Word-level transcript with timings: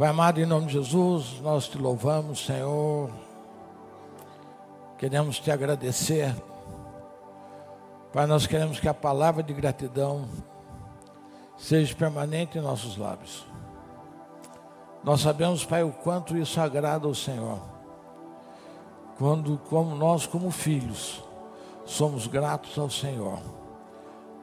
Pai 0.00 0.08
amado, 0.08 0.40
em 0.40 0.46
nome 0.46 0.64
de 0.64 0.72
Jesus, 0.72 1.42
nós 1.42 1.68
te 1.68 1.76
louvamos, 1.76 2.46
Senhor. 2.46 3.10
Queremos 4.96 5.38
te 5.38 5.50
agradecer. 5.50 6.34
Pai, 8.10 8.24
nós 8.24 8.46
queremos 8.46 8.80
que 8.80 8.88
a 8.88 8.94
palavra 8.94 9.42
de 9.42 9.52
gratidão 9.52 10.26
seja 11.54 11.94
permanente 11.94 12.56
em 12.56 12.62
nossos 12.62 12.96
lábios. 12.96 13.44
Nós 15.04 15.20
sabemos, 15.20 15.66
Pai, 15.66 15.82
o 15.82 15.92
quanto 15.92 16.34
isso 16.34 16.58
agrada 16.58 17.06
ao 17.06 17.14
Senhor. 17.14 17.60
Quando, 19.18 19.58
como 19.68 19.94
nós, 19.94 20.26
como 20.26 20.50
filhos, 20.50 21.22
somos 21.84 22.26
gratos 22.26 22.78
ao 22.78 22.88
Senhor, 22.88 23.38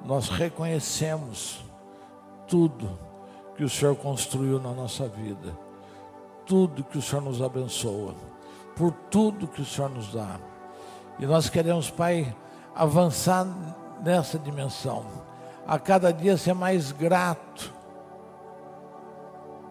nós 0.05 0.29
reconhecemos 0.29 1.65
tudo 2.47 3.06
que 3.57 3.63
o 3.63 3.69
Senhor 3.69 3.95
construiu 3.95 4.61
na 4.61 4.71
nossa 4.71 5.07
vida, 5.07 5.57
tudo 6.45 6.83
que 6.83 6.99
o 6.99 7.01
Senhor 7.01 7.23
nos 7.23 7.41
abençoa, 7.41 8.13
por 8.75 8.91
tudo 9.09 9.47
que 9.47 9.61
o 9.63 9.65
Senhor 9.65 9.89
nos 9.89 10.13
dá. 10.13 10.39
E 11.17 11.25
nós 11.25 11.49
queremos, 11.49 11.89
Pai, 11.89 12.33
avançar 12.75 13.47
nessa 14.03 14.37
dimensão, 14.37 15.07
a 15.65 15.79
cada 15.79 16.13
dia 16.13 16.37
ser 16.37 16.53
mais 16.53 16.91
grato, 16.91 17.73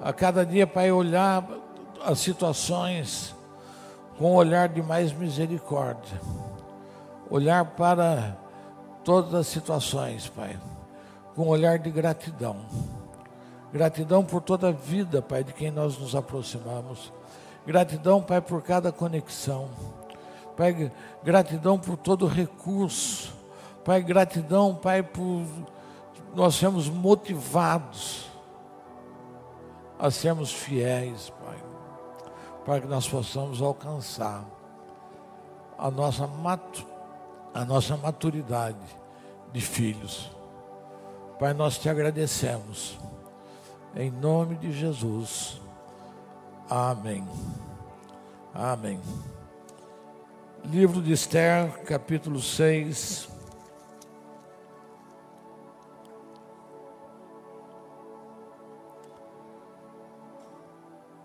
a 0.03 0.13
cada 0.13 0.45
dia, 0.45 0.67
Pai, 0.67 0.91
olhar 0.91 1.47
as 2.05 2.19
situações 2.19 3.37
com 4.19 4.33
um 4.33 4.35
olhar 4.35 4.69
de 4.69 4.83
mais 4.83 5.13
misericórdia, 5.13 6.21
olhar 7.31 7.65
para 7.65 8.37
todas 9.05 9.33
as 9.33 9.47
situações, 9.47 10.29
Pai, 10.29 10.59
com 11.37 11.45
um 11.45 11.49
olhar 11.49 11.79
de 11.79 11.91
gratidão. 11.91 12.57
Gratidão 13.77 14.25
por 14.25 14.41
toda 14.41 14.69
a 14.69 14.73
vida, 14.73 15.21
Pai, 15.21 15.45
de 15.45 15.53
quem 15.53 15.71
nós 15.71 15.99
nos 15.99 16.17
aproximamos. 16.17 17.13
Gratidão, 17.67 18.23
Pai, 18.23 18.41
por 18.41 18.63
cada 18.63 18.91
conexão. 18.91 19.69
Pai, 20.57 20.91
gratidão 21.23 21.79
por 21.79 21.99
todo 21.99 22.27
recurso. 22.27 23.35
Pai, 23.85 24.03
gratidão, 24.03 24.75
Pai, 24.75 25.03
por 25.03 25.45
nós 26.35 26.55
sermos 26.55 26.89
motivados 26.89 28.31
a 29.99 30.11
sermos 30.11 30.51
fiéis, 30.51 31.31
Pai, 31.45 31.59
para 32.65 32.81
que 32.81 32.87
nós 32.87 33.07
possamos 33.07 33.61
alcançar 33.61 34.43
a 35.77 35.91
nossa, 35.91 36.27
matu 36.27 36.87
a 37.53 37.63
nossa 37.63 37.95
maturidade 37.95 38.79
de 39.53 39.61
filhos. 39.61 40.31
Pai, 41.39 41.53
nós 41.53 41.77
te 41.77 41.91
agradecemos. 41.91 42.99
Em 43.99 44.11
nome 44.11 44.57
de 44.57 44.71
Jesus. 44.73 45.59
Amém. 46.69 47.27
Amém. 48.53 49.01
Livro 50.67 51.01
de 51.01 51.13
Esther, 51.13 51.83
capítulo 51.85 52.39
6. 52.39 53.27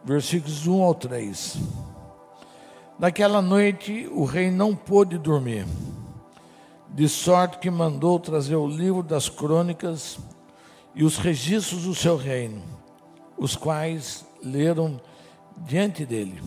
Versículos 0.06 0.66
1 0.66 0.82
ao 0.82 0.96
3. 0.96 1.58
Naquela 2.98 3.42
noite 3.42 4.08
o 4.14 4.24
rei 4.24 4.50
não 4.50 4.74
pôde 4.74 5.18
dormir, 5.18 5.66
de 6.88 7.10
sorte 7.10 7.58
que 7.58 7.70
mandou 7.70 8.18
trazer 8.18 8.56
o 8.56 8.66
livro 8.66 9.04
das 9.04 9.28
crônicas 9.28 10.18
e 10.94 11.04
os 11.04 11.18
registros 11.18 11.84
do 11.84 11.96
seu 11.96 12.18
reino, 12.18 12.62
os 13.38 13.56
quais 13.56 14.26
leram 14.44 15.00
diante 15.58 16.06
dele. 16.06 16.42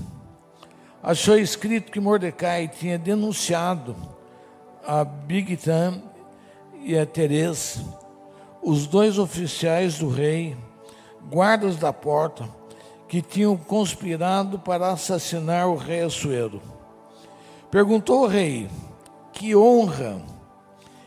Achou 1.02 1.38
escrito 1.38 1.92
que 1.92 2.00
Mordecai 2.00 2.68
tinha 2.68 2.98
denunciado 2.98 3.94
a 4.86 5.04
Bigtan 5.04 6.02
e 6.82 6.96
a 6.96 7.06
Teres, 7.06 7.80
os 8.62 8.86
dois 8.86 9.18
oficiais 9.18 9.98
do 9.98 10.08
rei, 10.08 10.56
guardas 11.30 11.76
da 11.76 11.92
porta, 11.92 12.48
que 13.08 13.22
tinham 13.22 13.56
conspirado 13.56 14.58
para 14.58 14.90
assassinar 14.90 15.68
o 15.68 15.76
rei 15.76 16.02
Assuero. 16.02 16.60
Perguntou 17.70 18.22
o 18.24 18.26
rei: 18.26 18.68
que 19.32 19.54
honra 19.54 20.20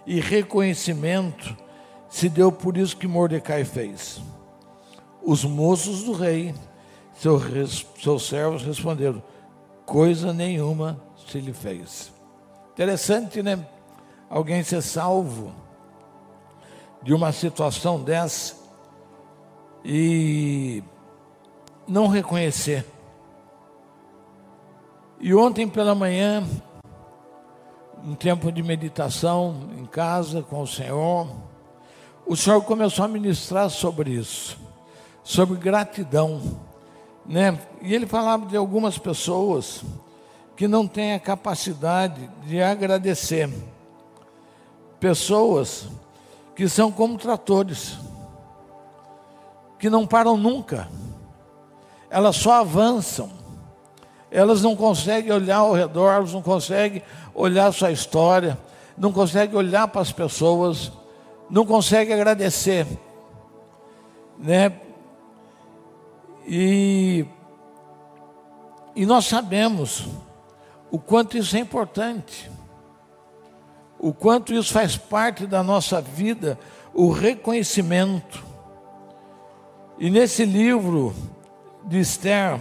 e 0.05 0.19
reconhecimento 0.19 1.57
se 2.17 2.29
deu 2.29 2.51
por 2.51 2.75
isso 2.77 2.97
que 2.97 3.07
Mordecai 3.07 3.63
fez. 3.63 4.19
Os 5.21 5.45
moços 5.45 6.01
do 6.01 6.13
rei, 6.13 6.51
seus, 7.13 7.85
seus 8.01 8.27
servos, 8.27 8.63
responderam: 8.63 9.21
coisa 9.85 10.33
nenhuma 10.33 10.99
se 11.27 11.39
lhe 11.39 11.53
fez. 11.53 12.11
Interessante, 12.73 13.43
né? 13.43 13.63
Alguém 14.27 14.63
ser 14.63 14.81
salvo 14.81 15.53
de 17.03 17.13
uma 17.13 17.31
situação 17.31 18.01
dessa 18.01 18.55
e 19.85 20.83
não 21.87 22.07
reconhecer. 22.07 22.83
E 25.19 25.35
ontem 25.35 25.67
pela 25.67 25.93
manhã, 25.93 26.43
um 28.03 28.15
tempo 28.15 28.51
de 28.51 28.63
meditação 28.63 29.69
em 29.77 29.85
casa 29.85 30.41
com 30.41 30.63
o 30.63 30.67
Senhor, 30.67 31.27
o 32.27 32.35
Senhor 32.35 32.61
começou 32.61 33.05
a 33.05 33.07
ministrar 33.07 33.69
sobre 33.69 34.11
isso, 34.11 34.57
sobre 35.23 35.57
gratidão, 35.57 36.41
né? 37.25 37.57
E 37.81 37.95
ele 37.95 38.05
falava 38.05 38.45
de 38.45 38.57
algumas 38.57 38.97
pessoas 38.97 39.81
que 40.55 40.67
não 40.67 40.85
têm 40.85 41.13
a 41.13 41.19
capacidade 41.19 42.29
de 42.45 42.61
agradecer, 42.61 43.49
pessoas 44.99 45.87
que 46.53 46.67
são 46.67 46.91
como 46.91 47.17
tratores, 47.17 47.97
que 49.79 49.89
não 49.89 50.05
param 50.05 50.35
nunca, 50.35 50.89
elas 52.09 52.35
só 52.35 52.53
avançam, 52.55 53.31
elas 54.29 54.61
não 54.61 54.75
conseguem 54.75 55.31
olhar 55.31 55.57
ao 55.57 55.71
redor, 55.71 56.11
elas 56.11 56.33
não 56.33 56.41
conseguem 56.41 57.01
olhar 57.33 57.71
sua 57.71 57.91
história, 57.91 58.57
não 58.97 59.13
conseguem 59.13 59.55
olhar 59.55 59.87
para 59.87 60.01
as 60.01 60.11
pessoas 60.11 60.91
não 61.49 61.65
consegue 61.65 62.11
agradecer, 62.13 62.85
né? 64.37 64.81
E, 66.45 67.25
e 68.95 69.05
nós 69.05 69.25
sabemos 69.25 70.07
o 70.89 70.99
quanto 70.99 71.37
isso 71.37 71.55
é 71.55 71.59
importante, 71.59 72.49
o 73.99 74.13
quanto 74.13 74.53
isso 74.53 74.71
faz 74.71 74.95
parte 74.95 75.45
da 75.45 75.61
nossa 75.63 76.01
vida, 76.01 76.57
o 76.93 77.11
reconhecimento. 77.11 78.45
E 79.99 80.09
nesse 80.09 80.45
livro 80.45 81.13
de 81.83 81.99
Esther, 81.99 82.59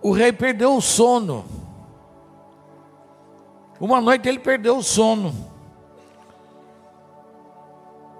o 0.00 0.12
rei 0.12 0.32
perdeu 0.32 0.76
o 0.76 0.80
sono. 0.80 1.44
Uma 3.80 4.00
noite 4.00 4.28
ele 4.28 4.38
perdeu 4.38 4.76
o 4.78 4.82
sono. 4.82 5.34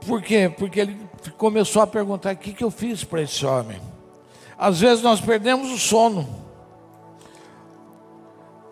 Por 0.09 0.23
quê? 0.23 0.49
Porque 0.49 0.81
ele 0.81 0.99
começou 1.37 1.83
a 1.83 1.87
perguntar: 1.87 2.33
o 2.33 2.39
que, 2.39 2.55
que 2.55 2.65
eu 2.65 2.71
fiz 2.71 3.05
para 3.05 3.21
esse 3.21 3.45
homem? 3.45 3.79
Às 4.57 4.81
vezes 4.81 5.05
nós 5.05 5.21
perdemos 5.21 5.71
o 5.71 5.77
sono. 5.77 6.27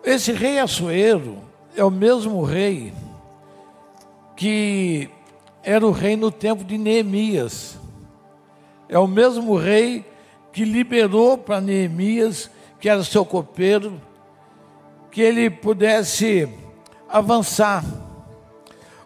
Esse 0.03 0.31
rei 0.31 0.57
Assuero 0.57 1.37
é 1.75 1.83
o 1.83 1.91
mesmo 1.91 2.43
rei 2.43 2.91
que 4.35 5.09
era 5.61 5.85
o 5.85 5.91
rei 5.91 6.15
no 6.15 6.31
tempo 6.31 6.63
de 6.63 6.75
Neemias. 6.75 7.77
É 8.89 8.97
o 8.97 9.05
mesmo 9.05 9.55
rei 9.55 10.03
que 10.51 10.65
liberou 10.65 11.37
para 11.37 11.61
Neemias, 11.61 12.49
que 12.79 12.89
era 12.89 13.03
seu 13.03 13.23
copeiro, 13.23 14.01
que 15.11 15.21
ele 15.21 15.51
pudesse 15.51 16.49
avançar 17.07 17.83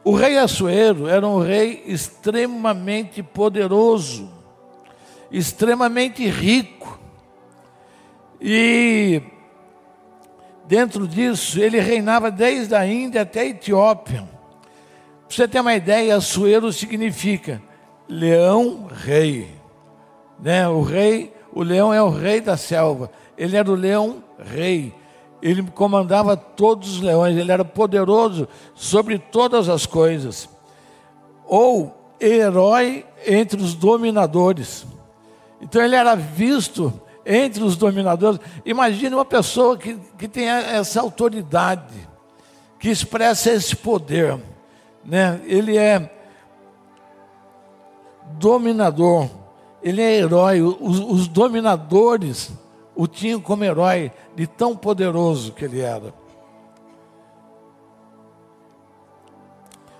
o 0.03 0.13
rei 0.15 0.38
Assuero 0.38 1.07
era 1.07 1.27
um 1.27 1.39
rei 1.39 1.83
extremamente 1.86 3.21
poderoso, 3.21 4.31
extremamente 5.31 6.27
rico. 6.27 7.00
E 8.39 9.21
dentro 10.65 11.07
disso, 11.07 11.62
ele 11.62 11.80
reinava 11.80 12.31
desde 12.31 12.74
a 12.74 12.86
Índia 12.86 13.21
até 13.21 13.42
a 13.42 13.45
Etiópia. 13.45 14.27
Para 15.27 15.36
você 15.36 15.48
ter 15.48 15.59
uma 15.59 15.75
ideia, 15.75 16.15
Assuero 16.15 16.74
significa 16.74 17.62
leão 18.09 18.88
rei. 18.92 19.50
Né? 20.39 20.68
O 20.68 20.81
rei, 20.81 21.31
o 21.53 21.62
leão 21.62 21.94
é 21.94 22.01
o 22.01 22.09
rei 22.09 22.42
da 22.42 22.57
selva. 22.57 23.12
Ele 23.38 23.56
era 23.56 23.71
o 23.71 23.75
leão 23.75 24.24
rei 24.39 24.94
ele 25.41 25.63
comandava 25.63 26.38
todos 26.38 26.95
os 26.95 27.01
leões, 27.01 27.35
ele 27.35 27.51
era 27.51 27.65
poderoso 27.65 28.47
sobre 28.75 29.17
todas 29.17 29.67
as 29.67 29.85
coisas. 29.85 30.47
Ou 31.45 31.95
herói 32.19 33.05
entre 33.25 33.59
os 33.61 33.73
dominadores. 33.73 34.85
Então 35.59 35.81
ele 35.81 35.95
era 35.95 36.15
visto 36.15 36.93
entre 37.25 37.63
os 37.63 37.75
dominadores. 37.75 38.39
Imagine 38.65 39.15
uma 39.15 39.25
pessoa 39.25 39.77
que, 39.77 39.97
que 40.17 40.27
tem 40.27 40.47
essa 40.47 41.01
autoridade, 41.01 42.07
que 42.79 42.89
expressa 42.89 43.51
esse 43.51 43.75
poder. 43.75 44.39
Né? 45.03 45.41
Ele 45.45 45.77
é 45.77 46.11
dominador, 48.33 49.27
ele 49.81 50.01
é 50.01 50.17
herói. 50.17 50.61
Os, 50.61 50.99
os 50.99 51.27
dominadores 51.27 52.51
o 52.95 53.07
tinham 53.07 53.39
como 53.39 53.63
herói 53.63 54.11
de 54.35 54.45
tão 54.45 54.75
poderoso 54.75 55.53
que 55.53 55.65
ele 55.65 55.79
era. 55.79 56.13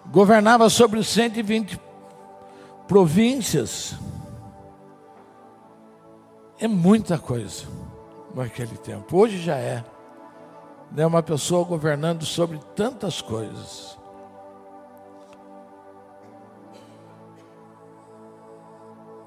Governava 0.08 0.70
sobre 0.70 1.04
120 1.04 1.80
províncias. 2.88 3.96
É 6.60 6.68
muita 6.68 7.18
coisa 7.18 7.66
naquele 8.36 8.78
tempo. 8.78 9.18
Hoje 9.18 9.40
já 9.40 9.56
é. 9.56 9.84
Né? 10.92 11.06
Uma 11.06 11.24
pessoa 11.24 11.64
governando 11.64 12.26
sobre 12.26 12.60
tantas 12.76 13.22
coisas. 13.22 13.98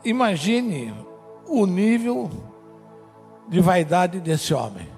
Imagine 0.04 0.94
o 1.46 1.64
nível 1.64 2.30
de 3.48 3.60
vaidade 3.60 4.20
desse 4.20 4.54
homem. 4.54 4.88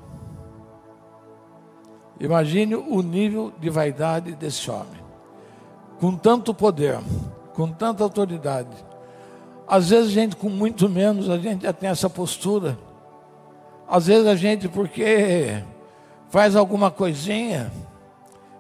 Imagine 2.19 2.77
o 2.77 3.03
nível 3.03 3.53
de 3.59 3.69
vaidade 3.69 4.33
desse 4.33 4.71
homem. 4.71 5.05
Com 6.01 6.17
tanto 6.17 6.55
poder, 6.55 6.99
com 7.55 7.71
tanta 7.71 8.03
autoridade. 8.03 8.75
Às 9.67 9.91
vezes 9.91 10.11
a 10.11 10.15
gente 10.15 10.37
com 10.37 10.49
muito 10.49 10.89
menos, 10.89 11.29
a 11.29 11.39
gente 11.39 11.63
já 11.63 11.73
tem 11.73 11.91
essa 11.91 12.09
postura. 12.09 12.79
Às 13.89 14.07
vezes 14.07 14.27
a 14.27 14.37
gente 14.37 14.69
porque 14.69 15.63
faz 16.29 16.57
alguma 16.57 16.91
coisinha, 16.91 17.73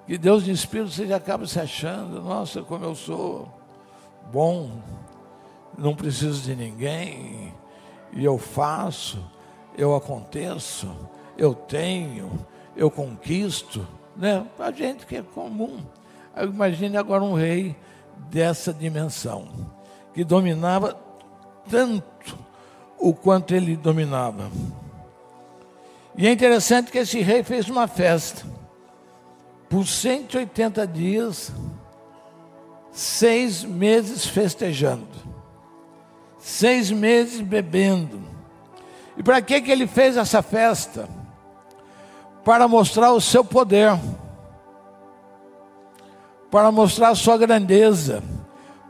que 0.06 0.17
Deus 0.17 0.44
de 0.44 0.53
Espírito 0.53 0.91
você 0.91 1.06
já 1.06 1.17
acaba 1.17 1.47
se 1.47 1.59
achando, 1.59 2.23
nossa, 2.23 2.62
como 2.62 2.85
eu 2.85 2.94
sou 2.94 3.49
bom, 4.32 4.71
não 5.77 5.94
preciso 5.94 6.43
de 6.43 6.55
ninguém, 6.55 7.53
e 8.12 8.25
eu 8.25 8.39
faço, 8.39 9.19
eu 9.76 9.94
aconteço, 9.94 10.94
eu 11.37 11.55
tenho, 11.55 12.31
eu 12.76 12.90
conquisto, 12.90 13.87
né? 14.17 14.46
A 14.58 14.70
gente 14.70 15.06
que 15.06 15.17
é 15.17 15.23
comum. 15.23 15.78
Imagine 16.40 16.96
agora 16.96 17.23
um 17.23 17.34
rei 17.34 17.76
dessa 18.31 18.73
dimensão, 18.73 19.49
que 20.14 20.25
dominava 20.25 20.99
tanto 21.69 22.38
o 22.99 23.12
quanto 23.12 23.55
ele 23.55 23.76
dominava. 23.76 24.50
E 26.17 26.26
é 26.26 26.32
interessante 26.32 26.90
que 26.90 26.99
esse 26.99 27.20
rei 27.20 27.43
fez 27.43 27.69
uma 27.69 27.87
festa 27.87 28.44
por 29.69 29.87
180 29.87 30.87
dias, 30.87 31.52
seis 32.90 33.64
meses 33.64 34.26
festejando 34.26 35.26
seis 36.46 36.93
meses 36.93 37.40
bebendo. 37.40 38.22
E 39.17 39.23
para 39.23 39.41
que, 39.41 39.61
que 39.61 39.71
ele 39.71 39.87
fez 39.87 40.17
essa 40.17 40.43
festa? 40.43 41.09
Para 42.45 42.69
mostrar 42.69 43.13
o 43.13 43.21
seu 43.21 43.45
poder, 43.45 43.99
para 46.51 46.71
mostrar 46.71 47.09
a 47.09 47.15
sua 47.15 47.37
grandeza, 47.37 48.23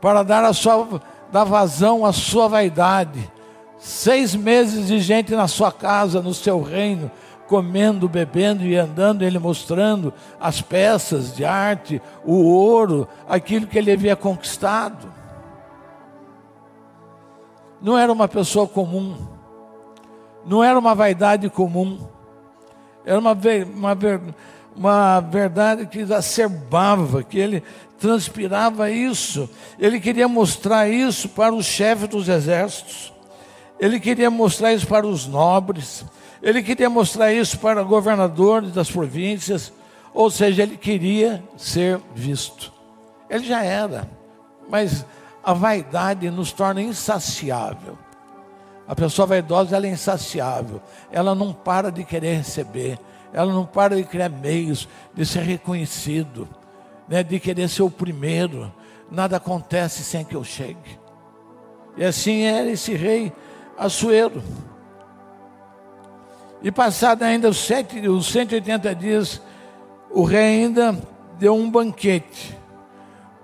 para 0.01 0.23
dar 0.23 0.43
a 0.43 0.53
sua 0.53 1.01
dar 1.31 1.43
vazão 1.43 2.05
à 2.05 2.13
sua 2.13 2.47
vaidade. 2.47 3.31
Seis 3.79 4.35
meses 4.35 4.87
de 4.87 4.99
gente 4.99 5.35
na 5.35 5.47
sua 5.47 5.71
casa, 5.71 6.21
no 6.21 6.33
seu 6.33 6.61
reino, 6.61 7.11
comendo, 7.47 8.07
bebendo 8.07 8.63
e 8.63 8.75
andando, 8.75 9.23
ele 9.23 9.39
mostrando 9.39 10.13
as 10.39 10.61
peças 10.61 11.35
de 11.35 11.43
arte, 11.45 12.01
o 12.25 12.35
ouro, 12.43 13.07
aquilo 13.27 13.67
que 13.67 13.77
ele 13.77 13.91
havia 13.91 14.15
conquistado 14.15 15.17
não 17.81 17.97
era 17.97 18.11
uma 18.11 18.27
pessoa 18.27 18.67
comum, 18.67 19.15
não 20.47 20.63
era 20.63 20.79
uma 20.79 20.95
vaidade 20.95 21.49
comum, 21.49 21.99
era 23.05 23.19
uma, 23.19 23.37
uma, 23.73 23.97
uma 24.75 25.19
verdade 25.19 25.85
que 25.85 25.99
exacerbava, 25.99 27.21
que 27.21 27.37
ele 27.37 27.61
transpirava 27.99 28.89
isso, 28.89 29.49
ele 29.77 29.99
queria 29.99 30.27
mostrar 30.27 30.87
isso 30.87 31.29
para 31.29 31.53
os 31.53 31.65
chefes 31.65 32.07
dos 32.07 32.29
exércitos, 32.29 33.13
ele 33.79 33.99
queria 33.99 34.31
mostrar 34.31 34.73
isso 34.73 34.87
para 34.87 35.05
os 35.05 35.27
nobres, 35.27 36.05
ele 36.41 36.63
queria 36.63 36.89
mostrar 36.89 37.33
isso 37.33 37.59
para 37.59 37.83
governadores 37.83 38.71
das 38.71 38.89
províncias, 38.89 39.73
ou 40.13 40.31
seja, 40.31 40.63
ele 40.63 40.77
queria 40.77 41.43
ser 41.57 41.99
visto. 42.15 42.71
Ele 43.29 43.45
já 43.45 43.63
era, 43.63 44.09
mas 44.69 45.05
a 45.43 45.53
vaidade 45.53 46.29
nos 46.29 46.51
torna 46.51 46.81
insaciável. 46.81 47.97
A 48.87 48.95
pessoa 48.95 49.25
vaidosa 49.25 49.75
ela 49.75 49.85
é 49.85 49.89
insaciável. 49.89 50.81
Ela 51.11 51.35
não 51.35 51.53
para 51.53 51.91
de 51.91 52.03
querer 52.03 52.37
receber. 52.37 52.97
Ela 53.33 53.51
não 53.51 53.65
para 53.65 53.95
de 53.95 54.03
criar 54.03 54.29
meios 54.29 54.87
de 55.13 55.25
ser 55.25 55.41
reconhecido, 55.41 56.47
né, 57.07 57.21
de 57.23 57.39
querer 57.39 57.67
ser 57.67 57.83
o 57.83 57.91
primeiro. 57.91 58.73
Nada 59.11 59.37
acontece 59.37 60.03
sem 60.03 60.23
que 60.23 60.35
eu 60.35 60.43
chegue. 60.43 60.99
E 61.97 62.03
assim 62.05 62.43
era 62.43 62.69
esse 62.69 62.93
rei 62.93 63.33
Assuero. 63.77 64.41
E 66.63 66.71
passado 66.71 67.21
ainda 67.21 67.49
os, 67.49 67.57
sete, 67.57 68.07
os 68.07 68.25
180 68.25 68.95
dias, 68.95 69.39
o 70.09 70.23
rei 70.23 70.63
ainda 70.63 70.97
deu 71.37 71.53
um 71.53 71.69
banquete 71.69 72.57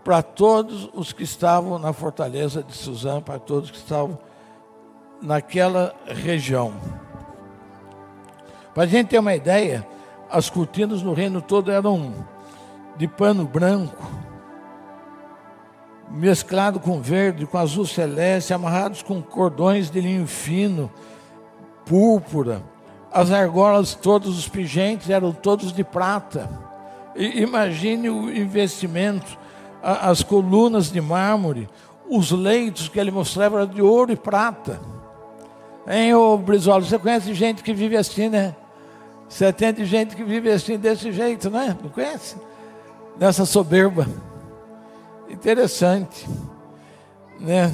para 0.03 0.23
todos 0.23 0.89
os 0.93 1.13
que 1.13 1.23
estavam 1.23 1.77
na 1.77 1.93
fortaleza 1.93 2.63
de 2.63 2.73
Suzã, 2.73 3.21
para 3.21 3.37
todos 3.37 3.69
que 3.69 3.77
estavam 3.77 4.17
naquela 5.23 5.95
região. 6.05 6.73
Para 8.73 8.83
a 8.83 8.85
gente 8.85 9.07
ter 9.07 9.19
uma 9.19 9.33
ideia, 9.33 9.87
as 10.29 10.49
cortinas 10.49 11.01
no 11.01 11.13
reino 11.13 11.41
todo 11.41 11.71
eram 11.71 12.13
de 12.97 13.07
pano 13.07 13.45
branco, 13.45 14.05
mesclado 16.11 16.79
com 16.79 17.01
verde, 17.01 17.45
com 17.45 17.57
azul 17.57 17.85
celeste, 17.85 18.53
amarrados 18.53 19.01
com 19.01 19.21
cordões 19.21 19.89
de 19.89 20.01
linho 20.01 20.27
fino, 20.27 20.91
púrpura. 21.85 22.61
As 23.11 23.31
argolas, 23.31 23.95
todos 23.95 24.37
os 24.37 24.47
pingentes 24.47 25.09
eram 25.09 25.31
todos 25.31 25.71
de 25.71 25.83
prata. 25.83 26.49
E 27.15 27.41
imagine 27.41 28.09
o 28.09 28.35
investimento 28.35 29.37
as 29.83 30.23
colunas 30.23 30.89
de 30.89 31.01
mármore, 31.01 31.67
os 32.09 32.31
leitos 32.31 32.87
que 32.87 32.97
ele 32.97 33.11
mostrava 33.11 33.57
eram 33.61 33.67
de 33.67 33.81
ouro 33.81 34.13
e 34.13 34.15
prata. 34.15 34.79
Hein, 35.87 36.15
ô 36.15 36.37
Brizola, 36.37 36.81
você 36.81 36.97
conhece 36.97 37.33
gente 37.33 37.61
que 37.61 37.73
vive 37.73 37.97
assim, 37.97 38.29
né? 38.29 38.55
Você 39.27 39.45
atende 39.45 39.83
gente 39.85 40.15
que 40.15 40.23
vive 40.23 40.49
assim 40.49 40.77
desse 40.77 41.11
jeito, 41.11 41.49
né? 41.49 41.77
Não 41.81 41.89
conhece? 41.89 42.37
Nessa 43.19 43.45
soberba. 43.45 44.07
Interessante. 45.29 46.27
Né? 47.39 47.73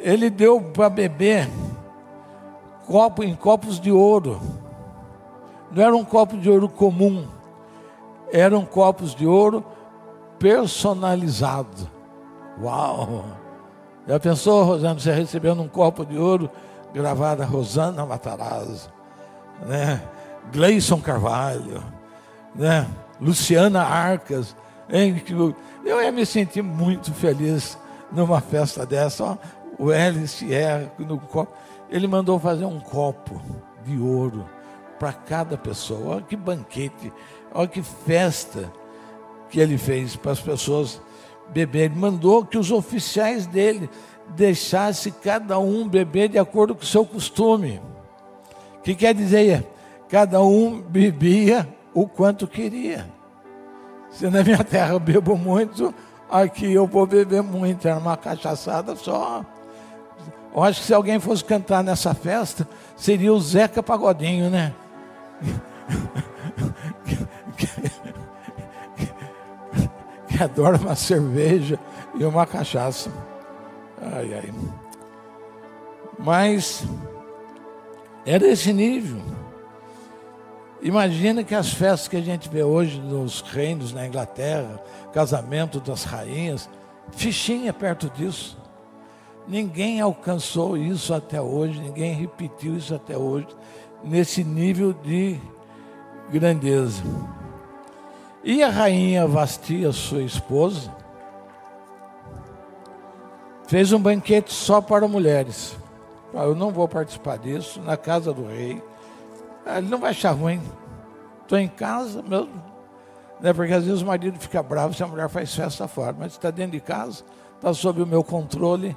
Ele 0.00 0.30
deu 0.30 0.60
para 0.60 0.88
beber 0.88 1.48
copo 2.86 3.22
em 3.22 3.34
copos 3.34 3.78
de 3.78 3.92
ouro. 3.92 4.40
Não 5.70 5.82
era 5.82 5.96
um 5.96 6.04
copo 6.04 6.36
de 6.36 6.50
ouro 6.50 6.68
comum. 6.68 7.26
Eram 8.32 8.64
copos 8.64 9.14
de 9.14 9.26
ouro 9.26 9.64
personalizado. 10.38 11.88
Uau! 12.60 13.24
Já 14.08 14.18
pensou, 14.18 14.64
Rosana, 14.64 14.98
você 14.98 15.12
recebendo 15.12 15.62
um 15.62 15.68
copo 15.68 16.04
de 16.04 16.18
ouro 16.18 16.50
gravado 16.92 17.42
a 17.42 17.46
Rosana 17.46 18.04
Matarazzo, 18.04 18.90
né? 19.66 20.02
Gleison 20.52 21.00
Carvalho, 21.00 21.82
né? 22.54 22.86
Luciana 23.20 23.82
Arcas. 23.82 24.56
Hein? 24.90 25.22
Eu 25.84 26.02
ia 26.02 26.12
me 26.12 26.26
sentir 26.26 26.62
muito 26.62 27.12
feliz 27.12 27.78
numa 28.10 28.40
festa 28.40 28.84
dessa. 28.84 29.38
O 29.78 29.90
Hélio 29.90 30.26
Sierra, 30.28 30.92
no 30.98 31.18
copo, 31.18 31.52
ele 31.88 32.06
mandou 32.06 32.38
fazer 32.38 32.64
um 32.64 32.80
copo 32.80 33.40
de 33.84 33.98
ouro 33.98 34.44
para 34.98 35.12
cada 35.12 35.56
pessoa. 35.56 36.16
Olha 36.16 36.22
que 36.22 36.36
banquete, 36.36 37.12
olha 37.54 37.68
que 37.68 37.82
festa 37.82 38.72
que 39.48 39.60
ele 39.60 39.78
fez 39.78 40.16
para 40.16 40.32
as 40.32 40.40
pessoas 40.40 41.00
beberem. 41.52 41.96
Mandou 41.96 42.44
que 42.44 42.58
os 42.58 42.70
oficiais 42.70 43.46
dele 43.46 43.88
deixassem 44.36 45.12
cada 45.22 45.58
um 45.58 45.88
beber 45.88 46.28
de 46.28 46.38
acordo 46.38 46.74
com 46.74 46.82
o 46.82 46.86
seu 46.86 47.04
costume. 47.04 47.80
O 48.78 48.82
que 48.82 48.94
quer 48.94 49.14
dizer? 49.14 49.66
Cada 50.08 50.42
um 50.42 50.80
bebia 50.80 51.68
o 51.94 52.06
quanto 52.06 52.46
queria. 52.46 53.06
Se 54.10 54.28
na 54.28 54.42
minha 54.42 54.62
terra 54.62 54.92
eu 54.92 55.00
bebo 55.00 55.36
muito, 55.36 55.94
aqui 56.30 56.72
eu 56.72 56.86
vou 56.86 57.06
beber 57.06 57.42
muito. 57.42 57.86
Era 57.88 57.98
uma 57.98 58.16
cachaçada 58.16 58.94
só. 58.96 59.44
Eu 60.54 60.62
acho 60.62 60.80
que 60.80 60.86
se 60.86 60.92
alguém 60.92 61.18
fosse 61.18 61.42
cantar 61.42 61.82
nessa 61.82 62.12
festa, 62.14 62.68
seria 62.94 63.32
o 63.32 63.40
Zeca 63.40 63.82
Pagodinho, 63.82 64.50
né? 64.50 64.74
que 70.28 70.42
adora 70.42 70.76
uma 70.76 70.94
cerveja 70.94 71.78
e 72.14 72.24
uma 72.24 72.44
cachaça. 72.46 73.10
Ai, 74.02 74.34
ai. 74.34 74.52
Mas 76.18 76.84
era 78.26 78.46
esse 78.46 78.72
nível. 78.72 79.20
Imagina 80.82 81.44
que 81.44 81.54
as 81.54 81.72
festas 81.72 82.08
que 82.08 82.16
a 82.16 82.20
gente 82.20 82.48
vê 82.48 82.64
hoje 82.64 83.00
nos 83.00 83.40
reinos 83.40 83.92
na 83.92 84.04
Inglaterra, 84.04 84.82
casamento 85.12 85.78
das 85.78 86.02
rainhas, 86.02 86.68
fichinha 87.12 87.72
perto 87.72 88.10
disso. 88.10 88.58
Ninguém 89.46 90.00
alcançou 90.00 90.76
isso 90.76 91.14
até 91.14 91.40
hoje, 91.40 91.80
ninguém 91.80 92.14
repetiu 92.14 92.76
isso 92.76 92.94
até 92.94 93.16
hoje, 93.16 93.46
nesse 94.02 94.42
nível 94.42 94.92
de 94.92 95.38
grandeza. 96.30 97.02
E 98.42 98.60
a 98.62 98.68
rainha 98.68 99.26
Vastia, 99.26 99.92
sua 99.92 100.22
esposa, 100.22 100.92
fez 103.66 103.92
um 103.92 103.98
banquete 103.98 104.52
só 104.52 104.80
para 104.80 105.06
mulheres. 105.08 105.76
Eu 106.32 106.54
não 106.54 106.70
vou 106.70 106.88
participar 106.88 107.38
disso, 107.38 107.80
na 107.82 107.96
casa 107.96 108.32
do 108.32 108.46
rei. 108.46 108.82
Ah, 109.66 109.78
ele 109.78 109.88
não 109.88 109.98
vai 109.98 110.10
achar 110.10 110.32
ruim. 110.32 110.60
Estou 111.42 111.58
em 111.58 111.68
casa 111.68 112.22
mesmo. 112.22 112.62
Né? 113.40 113.52
Porque 113.52 113.72
às 113.72 113.84
vezes 113.84 114.00
o 114.00 114.06
marido 114.06 114.38
fica 114.38 114.62
bravo 114.62 114.94
se 114.94 115.02
a 115.02 115.06
mulher 115.06 115.28
faz 115.28 115.54
festa 115.54 115.86
fora. 115.86 116.14
Mas 116.18 116.32
está 116.32 116.50
dentro 116.50 116.72
de 116.72 116.80
casa, 116.80 117.22
está 117.56 117.72
sob 117.74 118.02
o 118.02 118.06
meu 118.06 118.24
controle. 118.24 118.96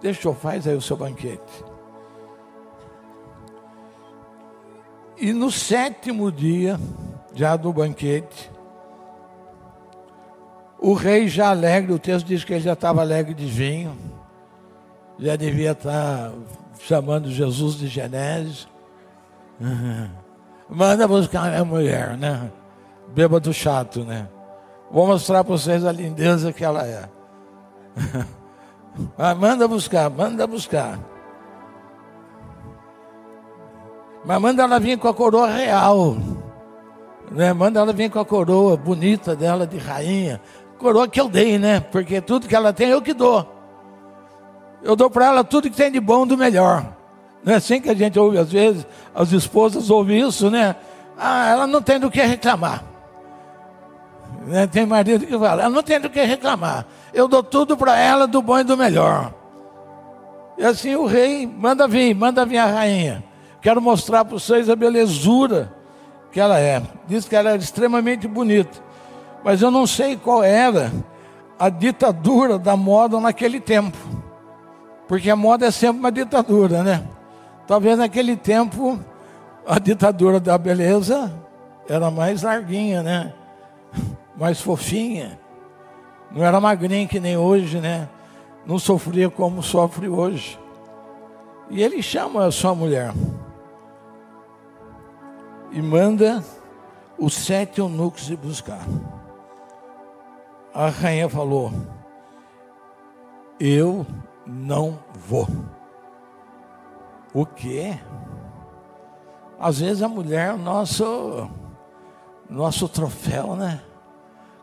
Deixa 0.00 0.28
eu 0.28 0.34
faz 0.34 0.66
aí 0.66 0.74
o 0.74 0.80
seu 0.80 0.96
banquete. 0.96 1.64
E 5.18 5.32
no 5.32 5.50
sétimo 5.50 6.32
dia, 6.32 6.80
já 7.34 7.54
do 7.56 7.72
banquete, 7.72 8.50
o 10.80 10.94
rei 10.94 11.28
já 11.28 11.50
alegre, 11.50 11.92
o 11.92 11.98
texto 11.98 12.26
diz 12.26 12.42
que 12.42 12.54
ele 12.54 12.60
já 12.60 12.72
estava 12.72 13.00
alegre 13.00 13.34
de 13.34 13.46
vinho, 13.46 13.96
já 15.18 15.36
devia 15.36 15.72
estar 15.72 16.32
chamando 16.80 17.30
Jesus 17.30 17.76
de 17.76 17.86
Genésio. 17.86 18.68
Manda 20.68 21.06
buscar 21.06 21.50
minha 21.50 21.64
mulher, 21.64 22.16
né? 22.16 22.50
Bêbado 23.08 23.52
chato, 23.52 24.04
né? 24.04 24.28
Vou 24.90 25.06
mostrar 25.06 25.44
para 25.44 25.56
vocês 25.56 25.84
a 25.84 25.92
lindeza 25.92 26.52
que 26.52 26.64
ela 26.64 26.86
é. 26.86 27.08
ah, 29.18 29.34
manda 29.34 29.68
buscar, 29.68 30.08
manda 30.08 30.46
buscar. 30.46 30.98
Mas 34.24 34.40
manda 34.40 34.62
ela 34.62 34.78
vir 34.78 34.98
com 34.98 35.08
a 35.08 35.14
coroa 35.14 35.48
real. 35.48 36.16
Né? 37.30 37.52
Manda 37.52 37.80
ela 37.80 37.92
vir 37.92 38.10
com 38.10 38.18
a 38.18 38.24
coroa 38.24 38.76
bonita 38.76 39.36
dela 39.36 39.66
de 39.66 39.78
rainha. 39.78 40.40
Coroa 40.80 41.06
que 41.06 41.20
eu 41.20 41.28
dei, 41.28 41.58
né? 41.58 41.78
Porque 41.78 42.22
tudo 42.22 42.48
que 42.48 42.56
ela 42.56 42.72
tem 42.72 42.88
eu 42.88 43.02
que 43.02 43.12
dou. 43.12 43.46
Eu 44.82 44.96
dou 44.96 45.10
para 45.10 45.26
ela 45.26 45.44
tudo 45.44 45.68
que 45.70 45.76
tem 45.76 45.92
de 45.92 46.00
bom 46.00 46.26
do 46.26 46.38
melhor. 46.38 46.96
Não 47.44 47.52
é 47.52 47.56
assim 47.56 47.82
que 47.82 47.90
a 47.90 47.94
gente 47.94 48.18
ouve 48.18 48.38
às 48.38 48.50
vezes, 48.50 48.86
as 49.14 49.30
esposas 49.30 49.90
ouvem 49.90 50.26
isso, 50.26 50.50
né? 50.50 50.74
Ah, 51.18 51.50
ela 51.50 51.66
não 51.66 51.82
tem 51.82 52.00
do 52.00 52.10
que 52.10 52.22
reclamar. 52.22 52.82
Né? 54.46 54.66
Tem 54.66 54.86
marido 54.86 55.26
que 55.26 55.38
fala, 55.38 55.64
ela 55.64 55.70
não 55.70 55.82
tem 55.82 56.00
do 56.00 56.08
que 56.08 56.22
reclamar. 56.24 56.86
Eu 57.12 57.28
dou 57.28 57.42
tudo 57.42 57.76
para 57.76 57.98
ela 57.98 58.26
do 58.26 58.40
bom 58.40 58.58
e 58.58 58.64
do 58.64 58.74
melhor. 58.74 59.34
E 60.56 60.64
assim 60.64 60.94
o 60.96 61.04
rei 61.04 61.46
manda 61.46 61.86
vir, 61.86 62.14
manda 62.14 62.46
vir 62.46 62.56
a 62.56 62.66
rainha. 62.66 63.22
Quero 63.60 63.82
mostrar 63.82 64.24
para 64.24 64.38
vocês 64.38 64.70
a 64.70 64.76
belezura 64.76 65.70
que 66.32 66.40
ela 66.40 66.58
é. 66.58 66.82
Diz 67.06 67.28
que 67.28 67.36
ela 67.36 67.50
é 67.50 67.56
extremamente 67.56 68.26
bonita. 68.26 68.89
Mas 69.44 69.62
eu 69.62 69.70
não 69.70 69.86
sei 69.86 70.16
qual 70.16 70.42
era 70.42 70.92
a 71.58 71.68
ditadura 71.68 72.58
da 72.58 72.76
moda 72.76 73.20
naquele 73.20 73.60
tempo. 73.60 73.96
Porque 75.08 75.30
a 75.30 75.36
moda 75.36 75.66
é 75.66 75.70
sempre 75.70 75.98
uma 75.98 76.12
ditadura, 76.12 76.82
né? 76.82 77.04
Talvez 77.66 77.98
naquele 77.98 78.36
tempo 78.36 78.98
a 79.66 79.78
ditadura 79.78 80.40
da 80.40 80.56
beleza 80.56 81.32
era 81.88 82.10
mais 82.10 82.42
larguinha, 82.42 83.02
né? 83.02 83.34
Mais 84.36 84.60
fofinha. 84.60 85.38
Não 86.30 86.44
era 86.44 86.60
magrinha 86.60 87.06
que 87.08 87.18
nem 87.18 87.36
hoje, 87.36 87.78
né? 87.78 88.08
Não 88.64 88.78
sofria 88.78 89.28
como 89.28 89.62
sofre 89.62 90.08
hoje. 90.08 90.58
E 91.68 91.82
ele 91.82 92.02
chama 92.02 92.46
a 92.46 92.52
sua 92.52 92.74
mulher 92.74 93.12
e 95.72 95.80
manda 95.80 96.42
os 97.18 97.34
sete 97.34 97.80
eunucos 97.80 98.28
ir 98.30 98.36
buscar. 98.36 98.84
A 100.72 100.88
rainha 100.88 101.28
falou: 101.28 101.72
Eu 103.58 104.06
não 104.46 104.98
vou. 105.26 105.46
O 107.34 107.44
quê? 107.44 107.98
Às 109.58 109.80
vezes 109.80 110.02
a 110.02 110.08
mulher 110.08 110.50
é 110.50 110.52
o 110.54 110.58
nosso, 110.58 111.50
nosso 112.48 112.88
troféu, 112.88 113.54
né? 113.54 113.80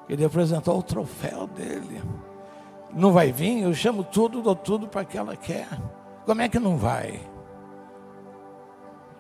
Ele 0.09 0.25
apresentou 0.25 0.79
o 0.79 0.83
troféu 0.83 1.47
dele. 1.47 2.01
Não 2.93 3.11
vai 3.11 3.31
vir? 3.31 3.61
Eu 3.61 3.73
chamo 3.73 4.03
tudo, 4.03 4.41
dou 4.41 4.55
tudo 4.55 4.87
para 4.87 5.05
que 5.05 5.17
ela 5.17 5.35
quer. 5.35 5.67
Como 6.25 6.41
é 6.41 6.49
que 6.49 6.59
não 6.59 6.77
vai? 6.77 7.21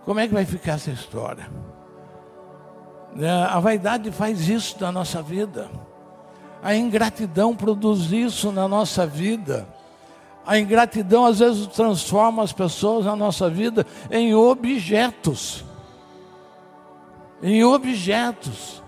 Como 0.03 0.19
é 0.19 0.27
que 0.27 0.33
vai 0.33 0.45
ficar 0.45 0.73
essa 0.73 0.89
história? 0.89 1.47
É, 3.19 3.29
a 3.29 3.59
vaidade 3.59 4.11
faz 4.11 4.47
isso 4.47 4.77
na 4.79 4.91
nossa 4.91 5.21
vida. 5.21 5.69
A 6.61 6.75
ingratidão 6.75 7.55
produz 7.55 8.11
isso 8.11 8.51
na 8.51 8.67
nossa 8.67 9.05
vida. 9.05 9.67
A 10.45 10.57
ingratidão 10.57 11.25
às 11.25 11.39
vezes 11.39 11.67
transforma 11.67 12.41
as 12.41 12.53
pessoas 12.53 13.05
na 13.05 13.15
nossa 13.15 13.49
vida 13.49 13.85
em 14.09 14.33
objetos. 14.33 15.63
Em 17.43 17.63
objetos. 17.63 18.81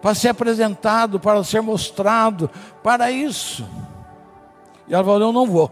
Para 0.00 0.14
ser 0.14 0.28
apresentado, 0.28 1.20
para 1.20 1.42
ser 1.44 1.60
mostrado, 1.60 2.50
para 2.82 3.10
isso. 3.10 3.66
E 4.86 4.94
ela 4.94 5.04
falou: 5.04 5.20
Eu 5.20 5.32
não 5.32 5.46
vou. 5.46 5.70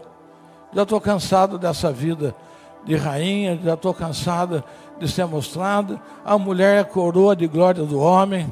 Já 0.73 0.83
estou 0.83 1.01
cansado 1.01 1.57
dessa 1.57 1.91
vida 1.91 2.35
de 2.83 2.95
rainha, 2.95 3.59
já 3.63 3.73
estou 3.73 3.93
cansada 3.93 4.63
de 4.99 5.07
ser 5.07 5.25
mostrada. 5.25 5.99
A 6.23 6.37
mulher 6.37 6.77
é 6.77 6.79
a 6.79 6.85
coroa 6.85 7.35
de 7.35 7.47
glória 7.47 7.83
do 7.83 7.99
homem. 7.99 8.49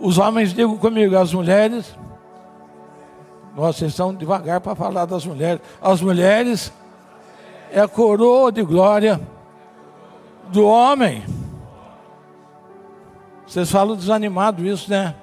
Os 0.00 0.18
homens, 0.18 0.52
digam 0.52 0.76
comigo, 0.76 1.16
as 1.16 1.32
mulheres. 1.32 1.96
Nossa, 3.54 3.78
vocês 3.78 3.92
estão 3.92 4.14
devagar 4.14 4.60
para 4.60 4.74
falar 4.74 5.06
das 5.06 5.24
mulheres. 5.24 5.60
As 5.80 6.00
mulheres 6.00 6.72
é 7.72 7.80
a 7.80 7.88
coroa 7.88 8.52
de 8.52 8.62
glória 8.62 9.20
do 10.48 10.66
homem. 10.66 11.22
Vocês 13.46 13.70
falam 13.70 13.96
desanimado 13.96 14.66
isso, 14.66 14.90
né? 14.90 15.14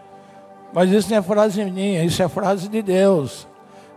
Mas 0.74 0.90
isso 0.92 1.10
não 1.12 1.18
é 1.18 1.22
frase 1.22 1.64
minha, 1.66 2.04
isso 2.04 2.24
é 2.24 2.28
frase 2.28 2.68
de 2.68 2.82
Deus. 2.82 3.48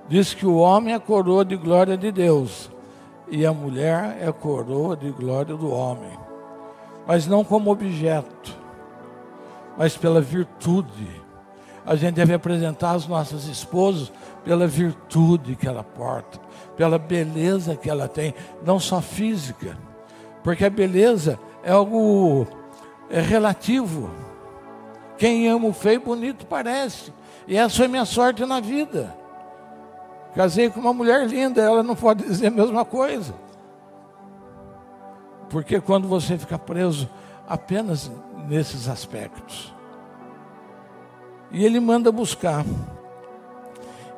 Diz 0.08 0.34
que 0.34 0.46
o 0.46 0.56
homem 0.56 0.94
é 0.94 0.98
coroa 0.98 1.44
de 1.44 1.56
glória 1.56 1.96
de 1.96 2.12
Deus 2.12 2.70
e 3.28 3.44
a 3.44 3.52
mulher 3.52 4.18
é 4.20 4.30
coroa 4.30 4.96
de 4.96 5.10
glória 5.10 5.56
do 5.56 5.70
homem. 5.70 6.12
Mas 7.06 7.26
não 7.26 7.44
como 7.44 7.70
objeto, 7.70 8.55
mas 9.76 9.96
pela 9.96 10.20
virtude. 10.20 11.08
A 11.84 11.94
gente 11.94 12.14
deve 12.14 12.34
apresentar 12.34 12.92
as 12.92 13.06
nossas 13.06 13.46
esposas 13.46 14.12
pela 14.44 14.66
virtude 14.66 15.54
que 15.54 15.68
ela 15.68 15.84
porta, 15.84 16.40
pela 16.76 16.98
beleza 16.98 17.76
que 17.76 17.88
ela 17.88 18.08
tem, 18.08 18.34
não 18.64 18.80
só 18.80 19.00
física, 19.00 19.78
porque 20.42 20.64
a 20.64 20.70
beleza 20.70 21.38
é 21.62 21.70
algo 21.70 22.46
é 23.10 23.20
relativo. 23.20 24.10
Quem 25.16 25.48
ama 25.48 25.68
o 25.68 25.72
feio, 25.72 26.00
bonito 26.00 26.46
parece. 26.46 27.12
E 27.46 27.56
essa 27.56 27.76
foi 27.76 27.88
minha 27.88 28.04
sorte 28.04 28.44
na 28.44 28.60
vida. 28.60 29.14
Casei 30.34 30.68
com 30.68 30.80
uma 30.80 30.92
mulher 30.92 31.26
linda, 31.26 31.62
ela 31.62 31.82
não 31.82 31.96
pode 31.96 32.24
dizer 32.24 32.48
a 32.48 32.50
mesma 32.50 32.84
coisa. 32.84 33.34
Porque 35.48 35.80
quando 35.80 36.08
você 36.08 36.36
fica 36.36 36.58
preso 36.58 37.08
apenas 37.48 38.10
nesses 38.46 38.88
aspectos. 38.88 39.74
E 41.50 41.64
ele 41.64 41.80
manda 41.80 42.10
buscar. 42.10 42.64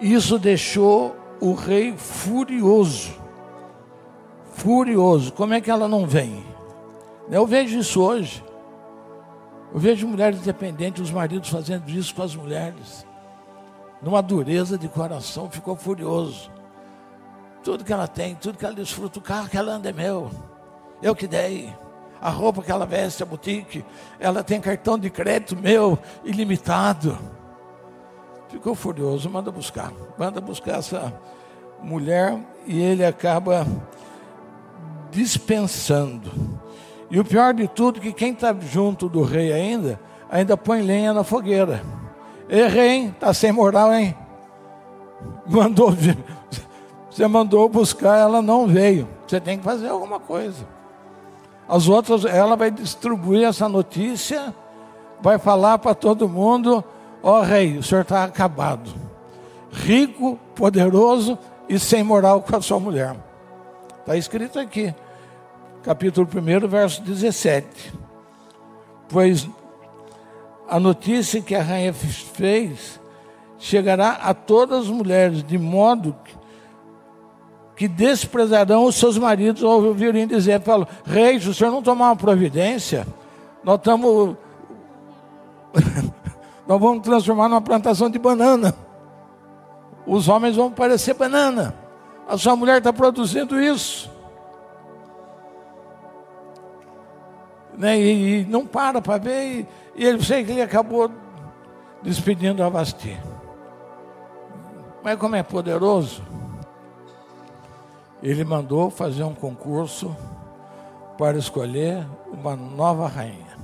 Isso 0.00 0.38
deixou 0.38 1.16
o 1.40 1.54
rei 1.54 1.96
furioso. 1.96 3.12
Furioso. 4.52 5.32
Como 5.32 5.54
é 5.54 5.60
que 5.60 5.70
ela 5.70 5.88
não 5.88 6.06
vem? 6.06 6.44
Eu 7.30 7.46
vejo 7.46 7.78
isso 7.78 8.00
hoje. 8.00 8.44
Eu 9.72 9.78
vejo 9.78 10.08
mulheres 10.08 10.40
dependentes, 10.40 11.02
os 11.02 11.10
maridos 11.10 11.50
fazendo 11.50 11.88
isso 11.90 12.14
com 12.14 12.22
as 12.22 12.34
mulheres 12.34 13.06
numa 14.02 14.22
dureza 14.22 14.78
de 14.78 14.88
coração, 14.88 15.50
ficou 15.50 15.76
furioso. 15.76 16.50
tudo 17.62 17.84
que 17.84 17.92
ela 17.92 18.08
tem, 18.08 18.34
tudo 18.34 18.56
que 18.56 18.64
ela 18.64 18.74
desfruta, 18.74 19.18
o 19.18 19.22
carro 19.22 19.48
que 19.48 19.56
ela 19.56 19.72
anda 19.72 19.90
é 19.90 19.92
meu. 19.92 20.30
Eu 21.02 21.14
que 21.14 21.26
dei. 21.26 21.74
A 22.20 22.30
roupa 22.30 22.62
que 22.62 22.70
ela 22.70 22.84
veste, 22.84 23.22
a 23.22 23.26
boutique, 23.26 23.84
ela 24.18 24.42
tem 24.42 24.60
cartão 24.60 24.98
de 24.98 25.08
crédito 25.08 25.56
meu, 25.56 25.98
ilimitado. 26.24 27.18
Ficou 28.48 28.74
furioso, 28.74 29.28
manda 29.30 29.52
buscar. 29.52 29.92
Manda 30.18 30.40
buscar 30.40 30.78
essa 30.78 31.12
mulher 31.82 32.38
e 32.66 32.80
ele 32.80 33.04
acaba 33.04 33.66
dispensando. 35.10 36.30
E 37.10 37.18
o 37.18 37.24
pior 37.24 37.54
de 37.54 37.68
tudo, 37.68 38.00
que 38.00 38.12
quem 38.12 38.32
está 38.32 38.54
junto 38.54 39.08
do 39.08 39.22
rei 39.22 39.52
ainda, 39.52 40.00
ainda 40.30 40.56
põe 40.56 40.82
lenha 40.82 41.12
na 41.12 41.24
fogueira. 41.24 41.82
Errei, 42.48 42.88
hein? 42.90 43.08
Está 43.08 43.32
sem 43.32 43.52
moral, 43.52 43.92
hein? 43.92 44.14
Mandou, 45.46 45.94
você 47.10 47.26
mandou 47.26 47.68
buscar, 47.68 48.18
ela 48.18 48.40
não 48.42 48.66
veio. 48.66 49.08
Você 49.26 49.40
tem 49.40 49.58
que 49.58 49.64
fazer 49.64 49.88
alguma 49.88 50.20
coisa. 50.20 50.66
As 51.68 51.86
outras, 51.86 52.24
ela 52.24 52.56
vai 52.56 52.70
distribuir 52.70 53.46
essa 53.46 53.68
notícia, 53.68 54.54
vai 55.20 55.38
falar 55.38 55.78
para 55.78 55.94
todo 55.94 56.28
mundo: 56.28 56.82
ó 57.22 57.40
oh, 57.40 57.42
rei, 57.42 57.76
o 57.76 57.82
senhor 57.82 58.00
está 58.00 58.24
acabado. 58.24 58.90
Rico, 59.70 60.38
poderoso 60.54 61.38
e 61.68 61.78
sem 61.78 62.02
moral 62.02 62.40
com 62.40 62.56
a 62.56 62.62
sua 62.62 62.80
mulher. 62.80 63.14
Está 64.00 64.16
escrito 64.16 64.58
aqui, 64.58 64.94
capítulo 65.82 66.26
1, 66.26 66.66
verso 66.66 67.02
17. 67.02 67.92
Pois 69.10 69.46
a 70.66 70.80
notícia 70.80 71.42
que 71.42 71.54
a 71.54 71.62
rainha 71.62 71.92
fez 71.92 72.98
chegará 73.58 74.12
a 74.12 74.32
todas 74.32 74.84
as 74.84 74.88
mulheres, 74.88 75.42
de 75.42 75.58
modo 75.58 76.16
que 76.24 76.37
desprezarão 77.86 78.86
os 78.86 78.96
seus 78.96 79.16
maridos 79.16 79.62
ao 79.62 79.82
ouvirem 79.82 80.26
dizer, 80.26 80.60
falo, 80.62 80.88
rei, 81.04 81.38
se 81.38 81.48
o 81.48 81.54
senhor 81.54 81.70
não 81.70 81.82
tomar 81.82 82.06
uma 82.06 82.16
providência, 82.16 83.06
nós 83.62 83.76
estamos 83.76 84.36
nós 86.66 86.80
vamos 86.80 87.02
transformar 87.04 87.48
numa 87.48 87.60
plantação 87.60 88.10
de 88.10 88.18
banana. 88.18 88.74
Os 90.06 90.28
homens 90.28 90.56
vão 90.56 90.70
parecer 90.70 91.14
banana 91.14 91.74
a 92.28 92.36
sua 92.36 92.54
mulher 92.54 92.76
está 92.76 92.92
produzindo 92.92 93.58
isso. 93.58 94.10
Né? 97.76 97.98
E, 97.98 98.40
e, 98.40 98.44
não 98.44 98.66
para 98.66 99.00
para 99.00 99.16
ver, 99.16 99.42
e, 99.42 99.68
e 99.96 100.04
ele 100.04 100.22
sei 100.22 100.44
que 100.44 100.52
ele 100.52 100.60
acabou 100.60 101.10
despedindo 102.02 102.62
a 102.62 102.68
Basti. 102.68 103.18
Mas 105.02 105.18
como 105.18 105.36
é 105.36 105.42
poderoso, 105.42 106.22
ele 108.22 108.44
mandou 108.44 108.90
fazer 108.90 109.22
um 109.22 109.34
concurso 109.34 110.14
para 111.16 111.38
escolher 111.38 112.06
uma 112.32 112.56
nova 112.56 113.08
rainha. 113.08 113.56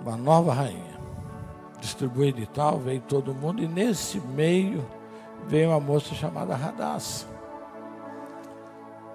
Uma 0.00 0.16
nova 0.16 0.52
rainha. 0.52 0.96
Distribuiu 1.80 2.28
edital, 2.28 2.78
veio 2.78 3.00
todo 3.00 3.34
mundo, 3.34 3.62
e 3.62 3.68
nesse 3.68 4.20
meio 4.20 4.84
veio 5.46 5.70
uma 5.70 5.80
moça 5.80 6.14
chamada 6.14 6.56
Radassa. 6.56 7.26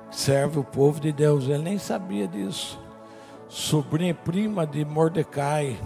Serve 0.10 0.60
o 0.60 0.63
povo 0.63 1.00
de 1.00 1.12
Deus. 1.12 1.46
Ele 1.46 1.63
nem 1.63 1.77
sabia 1.77 2.27
disso. 2.27 2.80
Sobrinha 3.48 4.13
prima 4.13 4.65
de 4.65 4.86
Mordecai, 4.86 5.80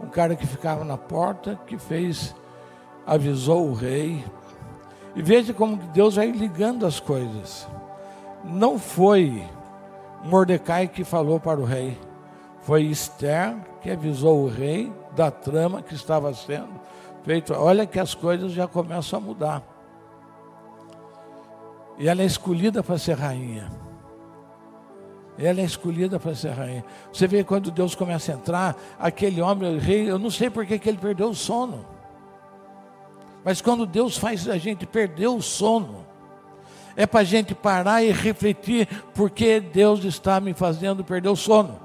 um 0.00 0.08
cara 0.08 0.34
que 0.34 0.46
ficava 0.46 0.84
na 0.84 0.96
porta, 0.96 1.58
que 1.66 1.76
fez, 1.78 2.34
avisou 3.06 3.68
o 3.68 3.74
rei. 3.74 4.24
E 5.14 5.22
veja 5.22 5.52
como 5.52 5.76
Deus 5.76 6.16
vai 6.16 6.30
ligando 6.30 6.86
as 6.86 6.98
coisas. 6.98 7.68
Não 8.44 8.78
foi 8.78 9.42
Mordecai 10.24 10.88
que 10.88 11.04
falou 11.04 11.38
para 11.38 11.60
o 11.60 11.64
rei, 11.64 11.98
foi 12.62 12.84
Esther 12.84 13.56
que 13.80 13.90
avisou 13.90 14.44
o 14.44 14.48
rei 14.48 14.92
da 15.14 15.30
trama 15.30 15.82
que 15.82 15.94
estava 15.94 16.32
sendo 16.32 16.80
feita. 17.24 17.58
Olha 17.58 17.86
que 17.86 17.98
as 17.98 18.14
coisas 18.14 18.52
já 18.52 18.66
começam 18.66 19.18
a 19.18 19.22
mudar. 19.22 19.62
E 21.98 22.08
ela 22.08 22.22
é 22.22 22.24
escolhida 22.24 22.82
para 22.82 22.98
ser 22.98 23.16
rainha. 23.16 23.70
Ela 25.38 25.60
é 25.60 25.64
escolhida 25.64 26.20
para 26.20 26.34
ser 26.34 26.50
rainha. 26.50 26.84
Você 27.12 27.26
vê 27.26 27.42
quando 27.42 27.70
Deus 27.70 27.94
começa 27.94 28.32
a 28.32 28.34
entrar, 28.34 28.76
aquele 28.98 29.40
homem, 29.40 29.76
o 29.76 29.78
rei, 29.78 30.10
eu 30.10 30.18
não 30.18 30.30
sei 30.30 30.50
por 30.50 30.64
que 30.66 30.80
ele 30.88 30.98
perdeu 30.98 31.30
o 31.30 31.34
sono. 31.34 31.84
Mas 33.44 33.60
quando 33.60 33.86
Deus 33.86 34.16
faz 34.16 34.48
a 34.48 34.56
gente 34.56 34.86
perder 34.86 35.28
o 35.28 35.42
sono, 35.42 36.06
é 36.94 37.06
para 37.06 37.20
a 37.20 37.24
gente 37.24 37.54
parar 37.54 38.02
e 38.02 38.12
refletir 38.12 38.88
porque 39.14 39.60
Deus 39.60 40.04
está 40.04 40.40
me 40.40 40.54
fazendo 40.54 41.04
perder 41.04 41.30
o 41.30 41.36
sono. 41.36 41.80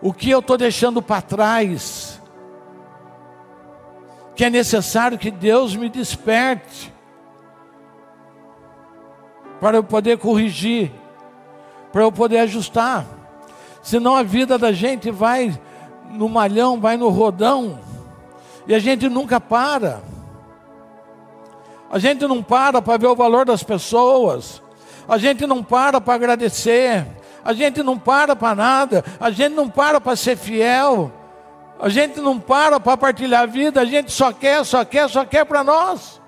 O 0.00 0.12
que 0.12 0.30
eu 0.30 0.38
estou 0.38 0.56
deixando 0.56 1.02
para 1.02 1.22
trás 1.22 2.18
que 4.38 4.44
é 4.44 4.50
necessário 4.50 5.18
que 5.18 5.32
Deus 5.32 5.74
me 5.74 5.88
desperte 5.88 6.94
para 9.60 9.78
eu 9.78 9.82
poder 9.82 10.16
corrigir, 10.18 10.92
para 11.90 12.02
eu 12.02 12.12
poder 12.12 12.38
ajustar. 12.38 13.04
Senão 13.82 14.14
a 14.14 14.22
vida 14.22 14.56
da 14.56 14.70
gente 14.70 15.10
vai 15.10 15.60
no 16.10 16.28
malhão, 16.28 16.80
vai 16.80 16.96
no 16.96 17.08
rodão, 17.08 17.78
e 18.66 18.74
a 18.74 18.78
gente 18.78 19.08
nunca 19.08 19.40
para. 19.40 20.00
A 21.90 21.98
gente 21.98 22.26
não 22.26 22.42
para 22.42 22.82
para 22.82 22.98
ver 22.98 23.06
o 23.06 23.16
valor 23.16 23.46
das 23.46 23.62
pessoas, 23.62 24.62
a 25.08 25.16
gente 25.16 25.46
não 25.46 25.62
para 25.64 26.00
para 26.00 26.14
agradecer, 26.14 27.06
a 27.42 27.52
gente 27.54 27.82
não 27.82 27.98
para 27.98 28.36
para 28.36 28.54
nada, 28.54 29.04
a 29.18 29.30
gente 29.30 29.54
não 29.54 29.70
para 29.70 29.98
para 30.00 30.14
ser 30.14 30.36
fiel, 30.36 31.10
a 31.80 31.88
gente 31.88 32.20
não 32.20 32.38
para 32.38 32.78
para 32.78 32.96
partilhar 32.96 33.44
a 33.44 33.46
vida, 33.46 33.80
a 33.80 33.84
gente 33.86 34.12
só 34.12 34.32
quer, 34.32 34.64
só 34.64 34.84
quer, 34.84 35.08
só 35.08 35.24
quer 35.24 35.46
para 35.46 35.64
nós. 35.64 36.20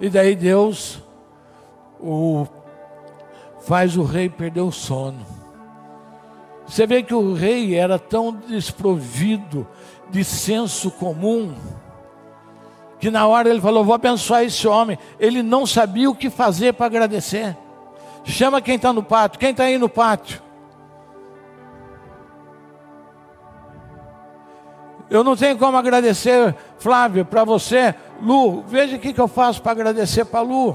E 0.00 0.08
daí 0.08 0.36
Deus 0.36 1.02
o, 1.98 2.46
faz 3.62 3.96
o 3.96 4.04
rei 4.04 4.28
perder 4.28 4.60
o 4.60 4.70
sono. 4.70 5.35
Você 6.66 6.86
vê 6.86 7.02
que 7.02 7.14
o 7.14 7.32
rei 7.32 7.74
era 7.74 7.98
tão 7.98 8.32
desprovido 8.32 9.66
de 10.10 10.24
senso 10.24 10.90
comum, 10.90 11.54
que 12.98 13.10
na 13.10 13.26
hora 13.26 13.48
ele 13.48 13.60
falou: 13.60 13.84
Vou 13.84 13.94
abençoar 13.94 14.42
esse 14.42 14.66
homem. 14.66 14.98
Ele 15.18 15.42
não 15.42 15.64
sabia 15.64 16.10
o 16.10 16.14
que 16.14 16.28
fazer 16.28 16.74
para 16.74 16.86
agradecer. 16.86 17.56
Chama 18.24 18.60
quem 18.60 18.74
está 18.74 18.92
no 18.92 19.02
pátio. 19.02 19.38
Quem 19.38 19.50
está 19.50 19.64
aí 19.64 19.78
no 19.78 19.88
pátio? 19.88 20.42
Eu 25.08 25.22
não 25.22 25.36
tenho 25.36 25.56
como 25.56 25.76
agradecer, 25.76 26.54
Flávio, 26.78 27.24
para 27.24 27.44
você. 27.44 27.94
Lu, 28.20 28.62
veja 28.62 28.96
o 28.96 28.98
que, 28.98 29.12
que 29.12 29.20
eu 29.20 29.28
faço 29.28 29.62
para 29.62 29.72
agradecer 29.72 30.24
para 30.24 30.40
Lu. 30.40 30.74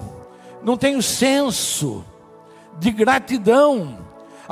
Não 0.63 0.77
tenho 0.77 1.01
senso 1.01 2.05
de 2.79 2.91
gratidão. 2.91 3.97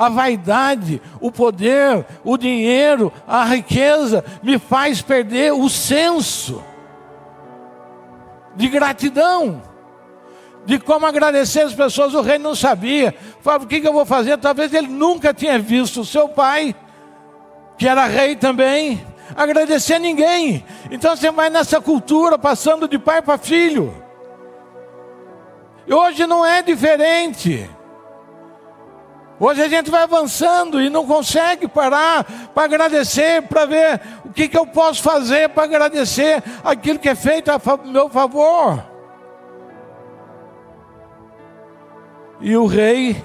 A 0.00 0.08
vaidade, 0.08 1.02
o 1.20 1.30
poder, 1.30 2.06
o 2.24 2.38
dinheiro, 2.38 3.12
a 3.28 3.44
riqueza 3.44 4.24
me 4.42 4.58
faz 4.58 5.02
perder 5.02 5.52
o 5.52 5.68
senso 5.68 6.64
de 8.56 8.66
gratidão 8.68 9.60
de 10.64 10.78
como 10.78 11.06
agradecer 11.06 11.62
as 11.62 11.74
pessoas, 11.74 12.14
o 12.14 12.20
rei 12.20 12.38
não 12.38 12.54
sabia. 12.54 13.14
Falava, 13.40 13.64
o 13.64 13.66
que, 13.66 13.80
que 13.80 13.88
eu 13.88 13.92
vou 13.92 14.06
fazer? 14.06 14.38
Talvez 14.38 14.72
ele 14.72 14.88
nunca 14.88 15.32
tinha 15.32 15.58
visto 15.58 16.00
o 16.00 16.04
seu 16.04 16.28
pai, 16.28 16.74
que 17.78 17.88
era 17.88 18.06
rei 18.06 18.36
também, 18.36 19.04
agradecer 19.34 19.94
a 19.94 19.98
ninguém. 19.98 20.64
Então 20.90 21.16
você 21.16 21.30
vai 21.30 21.50
nessa 21.50 21.80
cultura 21.80 22.38
passando 22.38 22.86
de 22.86 22.98
pai 22.98 23.22
para 23.22 23.38
filho. 23.38 23.94
E 25.86 25.92
hoje 25.92 26.26
não 26.26 26.44
é 26.44 26.62
diferente. 26.62 27.68
Hoje 29.42 29.62
a 29.62 29.68
gente 29.68 29.90
vai 29.90 30.02
avançando 30.02 30.82
e 30.82 30.90
não 30.90 31.06
consegue 31.06 31.66
parar 31.66 32.50
para 32.54 32.64
agradecer, 32.64 33.40
para 33.40 33.64
ver 33.64 33.98
o 34.22 34.28
que, 34.28 34.46
que 34.46 34.58
eu 34.58 34.66
posso 34.66 35.02
fazer 35.02 35.48
para 35.48 35.64
agradecer 35.64 36.42
aquilo 36.62 36.98
que 36.98 37.08
é 37.08 37.14
feito 37.14 37.50
a 37.50 37.58
meu 37.86 38.10
favor. 38.10 38.84
E 42.38 42.54
o 42.54 42.66
rei 42.66 43.24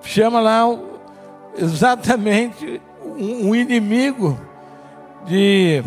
chama 0.00 0.40
lá 0.40 0.64
exatamente 1.54 2.80
um 3.04 3.54
inimigo 3.54 4.40
de, 5.26 5.82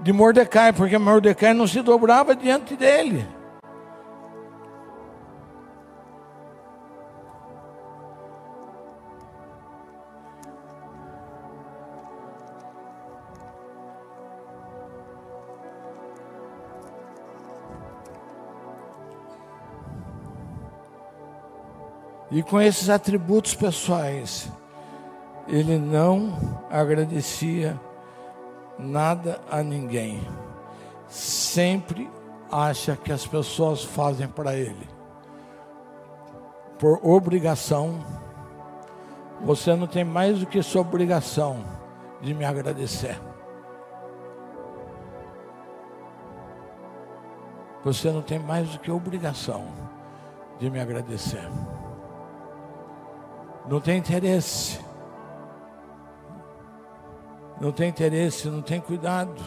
de 0.00 0.12
Mordecai, 0.12 0.72
porque 0.72 0.98
Mordecai 0.98 1.54
não 1.54 1.68
se 1.68 1.80
dobrava 1.82 2.34
diante 2.34 2.74
dele. 2.74 3.24
E 22.34 22.42
com 22.42 22.60
esses 22.60 22.90
atributos 22.90 23.54
pessoais, 23.54 24.50
ele 25.46 25.78
não 25.78 26.36
agradecia 26.68 27.80
nada 28.76 29.40
a 29.48 29.62
ninguém. 29.62 30.20
Sempre 31.06 32.10
acha 32.50 32.96
que 32.96 33.12
as 33.12 33.24
pessoas 33.24 33.84
fazem 33.84 34.26
para 34.26 34.56
ele. 34.56 34.88
Por 36.76 36.98
obrigação, 37.06 38.04
você 39.40 39.76
não 39.76 39.86
tem 39.86 40.02
mais 40.02 40.40
do 40.40 40.46
que 40.46 40.60
sua 40.60 40.80
obrigação 40.80 41.64
de 42.20 42.34
me 42.34 42.44
agradecer. 42.44 43.16
Você 47.84 48.10
não 48.10 48.22
tem 48.22 48.40
mais 48.40 48.70
do 48.70 48.80
que 48.80 48.90
obrigação 48.90 49.68
de 50.58 50.68
me 50.68 50.80
agradecer. 50.80 51.48
Não 53.66 53.80
tem 53.80 53.98
interesse. 53.98 54.78
Não 57.60 57.72
tem 57.72 57.88
interesse, 57.88 58.48
não 58.48 58.60
tem 58.60 58.80
cuidado. 58.80 59.40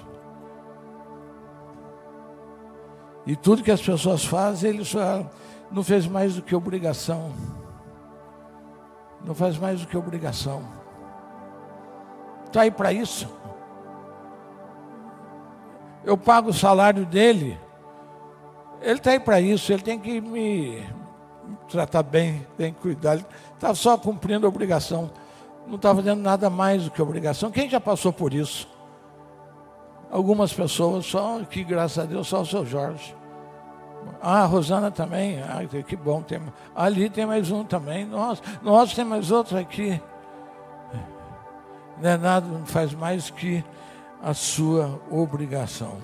E 3.25 3.35
tudo 3.35 3.61
que 3.61 3.71
as 3.71 3.81
pessoas 3.81 4.23
fazem, 4.25 4.69
ele 4.69 4.85
só 4.85 5.29
não 5.71 5.83
fez 5.83 6.07
mais 6.07 6.35
do 6.35 6.41
que 6.41 6.55
obrigação. 6.55 7.31
Não 9.23 9.35
faz 9.35 9.57
mais 9.57 9.81
do 9.81 9.87
que 9.87 9.97
obrigação. 9.97 10.63
Está 12.45 12.61
aí 12.61 12.71
para 12.71 12.93
isso. 12.93 13.29
Eu 16.03 16.17
pago 16.17 16.49
o 16.49 16.53
salário 16.53 17.05
dele. 17.05 17.59
Ele 18.81 18.97
está 18.97 19.11
aí 19.11 19.19
para 19.19 19.41
isso. 19.41 19.73
Ele 19.73 19.83
tem 19.83 19.99
que 19.99 20.21
me 20.21 20.87
tratar 21.69 22.03
bem, 22.03 22.45
tem 22.57 22.73
que 22.73 22.79
cuidar. 22.79 23.19
Está 23.53 23.73
só 23.73 23.97
cumprindo 23.97 24.45
a 24.45 24.49
obrigação. 24.49 25.09
Não 25.67 25.75
está 25.75 25.93
fazendo 25.93 26.21
nada 26.21 26.49
mais 26.49 26.83
do 26.83 26.91
que 26.91 27.01
obrigação. 27.01 27.51
Quem 27.51 27.69
já 27.69 27.79
passou 27.79 28.13
por 28.13 28.33
isso? 28.33 28.67
Algumas 30.09 30.53
pessoas, 30.53 31.05
só 31.05 31.39
que 31.43 31.63
graças 31.63 31.99
a 31.99 32.05
Deus, 32.05 32.27
só 32.27 32.41
o 32.41 32.45
seu 32.45 32.65
Jorge. 32.65 33.15
Ah, 34.21 34.43
a 34.43 34.45
Rosana 34.45 34.89
também. 34.89 35.41
Ah, 35.41 35.59
que 35.83 35.95
bom. 35.95 36.21
Tem, 36.21 36.41
ali 36.75 37.09
tem 37.09 37.25
mais 37.25 37.51
um 37.51 37.63
também. 37.63 38.05
Nós, 38.05 38.41
nós 38.61 38.93
tem 38.93 39.03
mais 39.03 39.31
outro 39.31 39.57
aqui. 39.57 40.01
Não 42.01 42.09
é 42.09 42.17
nada, 42.17 42.47
não 42.47 42.65
faz 42.65 42.93
mais 42.93 43.29
que 43.29 43.63
a 44.21 44.33
sua 44.33 44.99
obrigação. 45.09 45.97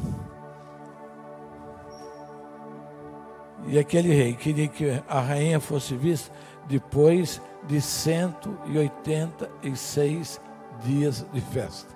E 3.67 3.79
aquele 3.79 4.13
rei 4.13 4.33
queria 4.33 4.67
que 4.67 5.01
a 5.07 5.19
rainha 5.19 5.59
fosse 5.59 5.95
vista 5.95 6.31
depois 6.67 7.41
de 7.67 7.79
186 7.79 10.41
dias 10.83 11.25
de 11.31 11.41
festa. 11.41 11.93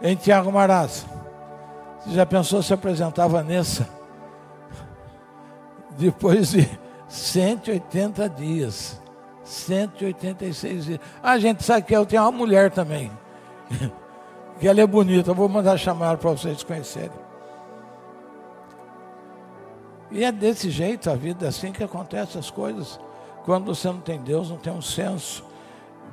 Em 0.00 0.16
Tiago 0.16 0.52
Maraz, 0.52 1.06
você 2.00 2.14
já 2.14 2.26
pensou 2.26 2.60
se 2.62 2.74
apresentar 2.74 3.24
a 3.24 3.28
Vanessa? 3.28 3.88
Depois 5.96 6.50
de 6.50 6.68
180 7.08 8.28
dias. 8.28 9.00
186 9.44 10.84
dias. 10.84 11.00
A 11.22 11.38
gente 11.38 11.62
sabe 11.62 11.86
que 11.86 11.94
eu 11.94 12.04
tenho 12.04 12.22
uma 12.22 12.32
mulher 12.32 12.70
também. 12.70 13.10
que 14.58 14.68
ela 14.68 14.80
é 14.80 14.86
bonita. 14.86 15.30
Eu 15.30 15.34
vou 15.34 15.48
mandar 15.48 15.78
chamar 15.78 16.18
para 16.18 16.30
vocês 16.30 16.62
conhecerem. 16.62 17.23
E 20.10 20.22
é 20.24 20.30
desse 20.30 20.70
jeito 20.70 21.10
a 21.10 21.14
vida, 21.14 21.46
é 21.46 21.48
assim 21.48 21.72
que 21.72 21.82
acontecem 21.82 22.38
as 22.38 22.50
coisas. 22.50 23.00
Quando 23.44 23.66
você 23.74 23.88
não 23.88 24.00
tem 24.00 24.20
Deus, 24.20 24.50
não 24.50 24.56
tem 24.56 24.72
um 24.72 24.82
senso 24.82 25.44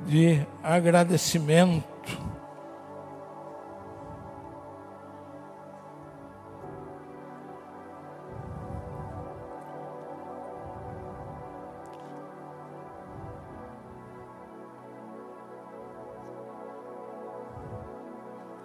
de 0.06 0.44
agradecimento. 0.62 1.92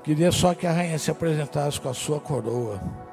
Queria 0.03 0.31
só 0.31 0.53
que 0.53 0.65
a 0.65 0.71
rainha 0.71 0.97
se 0.97 1.11
apresentasse 1.11 1.81
com 1.81 1.89
a 1.89 1.93
sua 1.93 2.17
coroa. 2.17 3.06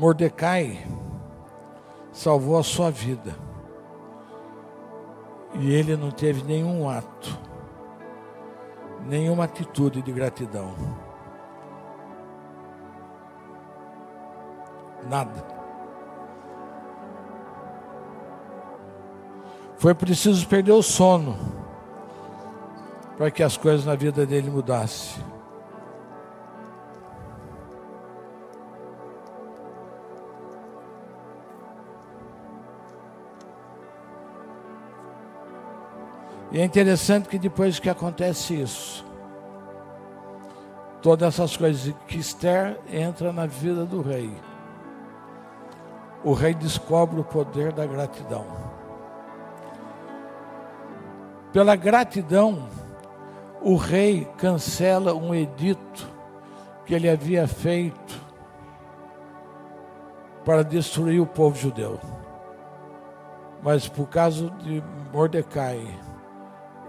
Mordecai 0.00 0.82
salvou 2.10 2.58
a 2.58 2.62
sua 2.62 2.90
vida. 2.90 3.36
E 5.52 5.74
ele 5.74 5.94
não 5.94 6.10
teve 6.10 6.42
nenhum 6.42 6.88
ato, 6.88 7.38
nenhuma 9.06 9.44
atitude 9.44 10.00
de 10.00 10.10
gratidão. 10.10 10.74
Nada. 15.06 15.44
Foi 19.76 19.94
preciso 19.94 20.48
perder 20.48 20.72
o 20.72 20.82
sono 20.82 21.36
para 23.18 23.30
que 23.30 23.42
as 23.42 23.58
coisas 23.58 23.84
na 23.84 23.94
vida 23.94 24.24
dele 24.24 24.48
mudassem. 24.48 25.22
E 36.52 36.60
é 36.60 36.64
interessante 36.64 37.28
que 37.28 37.38
depois 37.38 37.78
que 37.78 37.88
acontece 37.88 38.60
isso, 38.60 39.04
todas 41.00 41.34
essas 41.34 41.56
coisas 41.56 41.94
que 42.08 42.18
Esther 42.18 42.76
entra 42.92 43.32
na 43.32 43.46
vida 43.46 43.84
do 43.84 44.02
rei, 44.02 44.32
o 46.24 46.32
rei 46.32 46.52
descobre 46.52 47.20
o 47.20 47.24
poder 47.24 47.72
da 47.72 47.86
gratidão. 47.86 48.44
Pela 51.52 51.76
gratidão, 51.76 52.68
o 53.62 53.76
rei 53.76 54.28
cancela 54.36 55.14
um 55.14 55.32
edito 55.32 56.08
que 56.84 56.94
ele 56.94 57.08
havia 57.08 57.46
feito 57.46 58.20
para 60.44 60.64
destruir 60.64 61.20
o 61.20 61.26
povo 61.26 61.56
judeu. 61.56 62.00
Mas 63.62 63.86
por 63.86 64.08
causa 64.08 64.50
de 64.50 64.82
Mordecai 65.12 65.86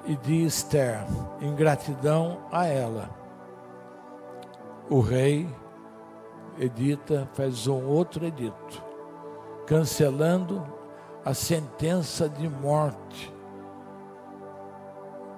e 0.05 0.15
de 0.15 0.45
Esther, 0.45 1.05
em 1.41 1.53
gratidão 1.55 2.39
a 2.51 2.65
ela, 2.65 3.09
o 4.89 4.99
rei 4.99 5.47
edita, 6.59 7.29
faz 7.33 7.67
um 7.67 7.87
outro 7.87 8.25
edito, 8.25 8.83
cancelando 9.65 10.63
a 11.23 11.33
sentença 11.33 12.27
de 12.27 12.49
morte 12.49 13.31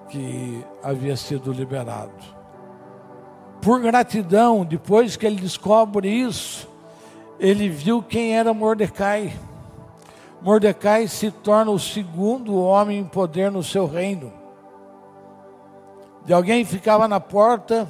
que 0.08 0.64
havia 0.82 1.16
sido 1.16 1.52
liberado. 1.52 2.12
Por 3.60 3.80
gratidão, 3.80 4.64
depois 4.64 5.16
que 5.16 5.26
ele 5.26 5.40
descobre 5.40 6.08
isso, 6.08 6.68
ele 7.38 7.68
viu 7.68 8.02
quem 8.02 8.36
era 8.36 8.52
Mordecai. 8.52 9.32
Mordecai 10.42 11.08
se 11.08 11.30
torna 11.30 11.70
o 11.70 11.78
segundo 11.78 12.56
homem 12.56 12.98
em 12.98 13.04
poder 13.04 13.50
no 13.50 13.62
seu 13.62 13.86
reino. 13.86 14.43
De 16.24 16.32
alguém 16.32 16.64
ficava 16.64 17.06
na 17.06 17.20
porta, 17.20 17.88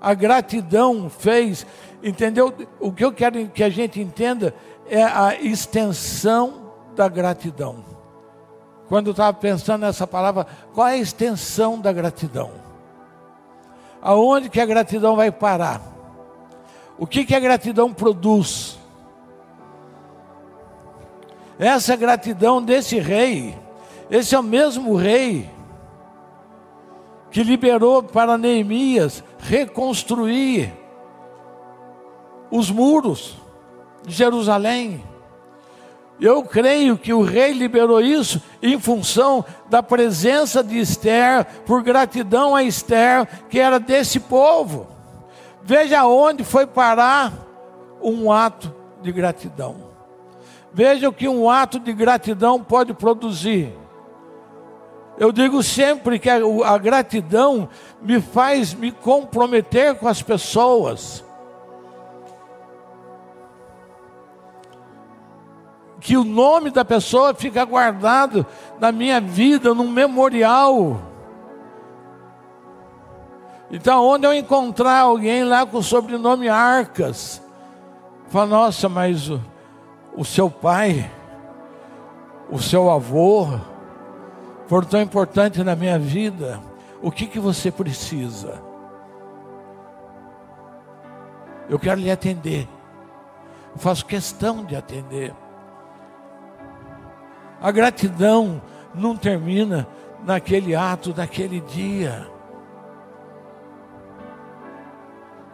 a 0.00 0.14
gratidão 0.14 1.08
fez, 1.08 1.64
entendeu? 2.02 2.52
O 2.80 2.92
que 2.92 3.04
eu 3.04 3.12
quero 3.12 3.48
que 3.48 3.62
a 3.62 3.70
gente 3.70 4.00
entenda 4.00 4.52
é 4.88 5.02
a 5.04 5.34
extensão 5.40 6.72
da 6.96 7.08
gratidão. 7.08 7.84
Quando 8.88 9.06
eu 9.06 9.10
estava 9.12 9.32
pensando 9.32 9.82
nessa 9.82 10.06
palavra, 10.06 10.46
qual 10.74 10.88
é 10.88 10.94
a 10.94 10.98
extensão 10.98 11.80
da 11.80 11.92
gratidão? 11.92 12.50
Aonde 14.02 14.50
que 14.50 14.60
a 14.60 14.66
gratidão 14.66 15.14
vai 15.14 15.30
parar? 15.30 15.80
O 16.98 17.06
que 17.06 17.24
que 17.24 17.34
a 17.34 17.40
gratidão 17.40 17.92
produz? 17.92 18.78
Essa 21.58 21.94
gratidão 21.94 22.60
desse 22.60 22.98
rei, 22.98 23.56
esse 24.10 24.34
é 24.34 24.38
o 24.38 24.42
mesmo 24.42 24.96
rei 24.96 25.48
que 27.32 27.42
liberou 27.42 28.02
para 28.02 28.36
Neemias 28.36 29.24
reconstruir 29.38 30.72
os 32.50 32.70
muros 32.70 33.36
de 34.06 34.12
Jerusalém. 34.12 35.02
Eu 36.20 36.42
creio 36.44 36.98
que 36.98 37.12
o 37.12 37.22
rei 37.22 37.52
liberou 37.52 38.00
isso 38.00 38.40
em 38.62 38.78
função 38.78 39.44
da 39.68 39.82
presença 39.82 40.62
de 40.62 40.78
Esther, 40.78 41.44
por 41.64 41.82
gratidão 41.82 42.54
a 42.54 42.62
Esther, 42.62 43.26
que 43.48 43.58
era 43.58 43.80
desse 43.80 44.20
povo. 44.20 44.86
Veja 45.62 46.06
onde 46.06 46.44
foi 46.44 46.66
parar 46.66 47.32
um 48.02 48.30
ato 48.30 48.72
de 49.00 49.10
gratidão. 49.10 49.90
Veja 50.72 51.08
o 51.08 51.12
que 51.12 51.26
um 51.26 51.48
ato 51.48 51.80
de 51.80 51.92
gratidão 51.92 52.62
pode 52.62 52.92
produzir. 52.92 53.81
Eu 55.18 55.30
digo 55.30 55.62
sempre 55.62 56.18
que 56.18 56.30
a, 56.30 56.38
a 56.64 56.78
gratidão 56.78 57.68
me 58.00 58.20
faz 58.20 58.74
me 58.74 58.90
comprometer 58.90 59.94
com 59.96 60.08
as 60.08 60.22
pessoas. 60.22 61.24
que 66.02 66.16
o 66.16 66.24
nome 66.24 66.70
da 66.70 66.84
pessoa 66.84 67.32
fica 67.32 67.64
guardado 67.64 68.44
na 68.80 68.90
minha 68.90 69.20
vida, 69.20 69.72
num 69.72 69.88
memorial. 69.88 71.00
Então, 73.70 74.04
onde 74.04 74.26
eu 74.26 74.34
encontrar 74.34 74.98
alguém 74.98 75.44
lá 75.44 75.64
com 75.64 75.78
o 75.78 75.82
sobrenome 75.82 76.48
Arcas, 76.48 77.40
fala, 78.28 78.46
nossa, 78.46 78.88
mas 78.88 79.30
o, 79.30 79.40
o 80.16 80.24
seu 80.24 80.50
pai, 80.50 81.08
o 82.50 82.58
seu 82.58 82.90
avô, 82.90 83.46
foram 84.66 84.86
tão 84.86 85.00
importantes 85.00 85.64
na 85.64 85.76
minha 85.76 85.98
vida, 85.98 86.60
o 87.00 87.10
que, 87.10 87.26
que 87.26 87.38
você 87.38 87.70
precisa? 87.70 88.62
Eu 91.68 91.78
quero 91.78 92.00
lhe 92.00 92.10
atender, 92.10 92.68
eu 93.72 93.78
faço 93.78 94.04
questão 94.06 94.64
de 94.64 94.76
atender. 94.76 95.34
A 97.60 97.70
gratidão 97.70 98.60
não 98.94 99.16
termina 99.16 99.86
naquele 100.24 100.74
ato, 100.74 101.14
naquele 101.16 101.60
dia. 101.60 102.26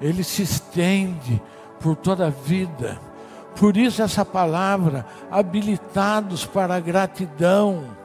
Ele 0.00 0.22
se 0.22 0.42
estende 0.42 1.42
por 1.80 1.96
toda 1.96 2.26
a 2.26 2.30
vida. 2.30 2.98
Por 3.56 3.76
isso, 3.76 4.02
essa 4.02 4.24
palavra, 4.24 5.04
habilitados 5.30 6.46
para 6.46 6.76
a 6.76 6.80
gratidão. 6.80 7.96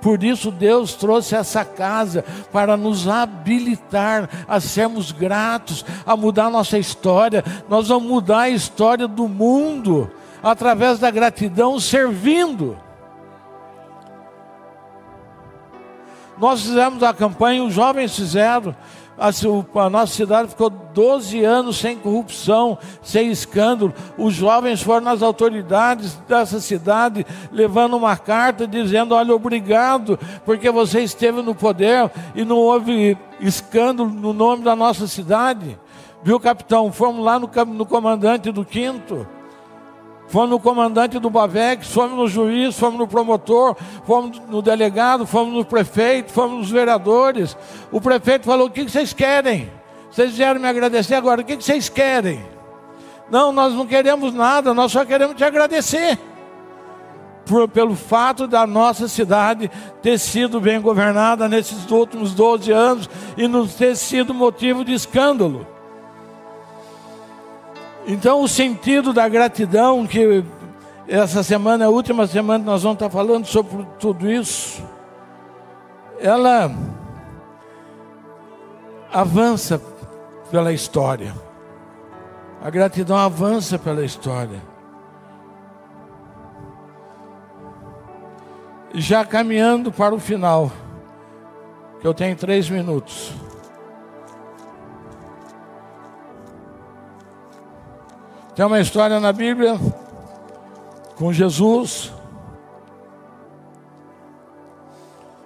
Por 0.00 0.22
isso, 0.22 0.50
Deus 0.50 0.94
trouxe 0.94 1.34
essa 1.34 1.64
casa 1.64 2.24
para 2.52 2.76
nos 2.76 3.08
habilitar 3.08 4.28
a 4.46 4.60
sermos 4.60 5.10
gratos, 5.10 5.84
a 6.04 6.16
mudar 6.16 6.50
nossa 6.50 6.78
história. 6.78 7.44
Nós 7.68 7.88
vamos 7.88 8.08
mudar 8.08 8.40
a 8.40 8.50
história 8.50 9.08
do 9.08 9.26
mundo 9.26 10.10
através 10.42 10.98
da 10.98 11.10
gratidão, 11.10 11.80
servindo. 11.80 12.76
Nós 16.38 16.62
fizemos 16.62 17.02
a 17.02 17.14
campanha, 17.14 17.64
os 17.64 17.72
jovens 17.72 18.14
fizeram. 18.14 18.76
A, 19.18 19.88
nossa 19.90 20.12
cidade 20.12 20.48
ficou 20.48 20.68
12 20.68 21.42
anos 21.42 21.78
sem 21.78 21.96
corrupção, 21.96 22.78
sem 23.02 23.30
escândalo. 23.30 23.94
Os 24.18 24.34
jovens 24.34 24.82
foram 24.82 25.02
nas 25.06 25.22
autoridades 25.22 26.14
dessa 26.28 26.60
cidade, 26.60 27.24
levando 27.50 27.96
uma 27.96 28.16
carta 28.16 28.66
dizendo: 28.66 29.14
Olha, 29.14 29.34
obrigado, 29.34 30.18
porque 30.44 30.70
você 30.70 31.00
esteve 31.00 31.40
no 31.40 31.54
poder 31.54 32.10
e 32.34 32.44
não 32.44 32.56
houve 32.56 33.16
escândalo 33.40 34.10
no 34.10 34.32
nome 34.32 34.62
da 34.62 34.76
nossa 34.76 35.06
cidade. 35.06 35.78
Viu, 36.22 36.38
capitão? 36.40 36.92
Fomos 36.92 37.24
lá 37.24 37.38
no, 37.38 37.48
no 37.66 37.86
comandante 37.86 38.50
do 38.50 38.64
quinto 38.64 39.26
fomos 40.28 40.50
no 40.50 40.60
comandante 40.60 41.18
do 41.18 41.30
Bavex, 41.30 41.88
fomos 41.88 42.16
no 42.16 42.28
juiz, 42.28 42.78
fomos 42.78 42.98
no 42.98 43.06
promotor, 43.06 43.76
fomos 44.04 44.40
no 44.48 44.60
delegado, 44.60 45.26
fomos 45.26 45.54
no 45.54 45.64
prefeito, 45.64 46.32
fomos 46.32 46.58
nos 46.58 46.70
vereadores. 46.70 47.56
O 47.92 48.00
prefeito 48.00 48.44
falou: 48.44 48.66
O 48.66 48.70
que 48.70 48.82
vocês 48.82 49.12
querem? 49.12 49.70
Vocês 50.10 50.34
vieram 50.34 50.60
me 50.60 50.66
agradecer 50.66 51.14
agora, 51.14 51.42
o 51.42 51.44
que 51.44 51.56
vocês 51.56 51.88
querem? 51.88 52.42
Não, 53.30 53.52
nós 53.52 53.74
não 53.74 53.86
queremos 53.86 54.32
nada, 54.32 54.72
nós 54.72 54.92
só 54.92 55.04
queremos 55.04 55.36
te 55.36 55.44
agradecer. 55.44 56.18
Por, 57.44 57.68
pelo 57.68 57.94
fato 57.94 58.46
da 58.46 58.66
nossa 58.66 59.06
cidade 59.06 59.70
ter 60.02 60.18
sido 60.18 60.60
bem 60.60 60.80
governada 60.80 61.48
nesses 61.48 61.88
últimos 61.90 62.34
12 62.34 62.72
anos 62.72 63.10
e 63.36 63.46
não 63.46 63.68
ter 63.68 63.94
sido 63.94 64.34
motivo 64.34 64.84
de 64.84 64.92
escândalo. 64.92 65.75
Então, 68.06 68.40
o 68.40 68.48
sentido 68.48 69.12
da 69.12 69.28
gratidão, 69.28 70.06
que 70.06 70.44
essa 71.08 71.42
semana, 71.42 71.86
a 71.86 71.88
última 71.88 72.24
semana, 72.26 72.64
nós 72.64 72.84
vamos 72.84 72.96
estar 72.96 73.10
falando 73.10 73.46
sobre 73.46 73.84
tudo 73.98 74.30
isso, 74.30 74.80
ela 76.20 76.70
avança 79.12 79.82
pela 80.50 80.72
história. 80.72 81.34
A 82.62 82.70
gratidão 82.70 83.16
avança 83.16 83.78
pela 83.78 84.04
história. 84.04 84.62
Já 88.94 89.24
caminhando 89.24 89.90
para 89.90 90.14
o 90.14 90.18
final, 90.18 90.70
que 92.00 92.06
eu 92.06 92.14
tenho 92.14 92.36
três 92.36 92.70
minutos. 92.70 93.34
Tem 98.56 98.64
uma 98.64 98.80
história 98.80 99.20
na 99.20 99.34
Bíblia 99.34 99.78
com 101.18 101.30
Jesus 101.30 102.10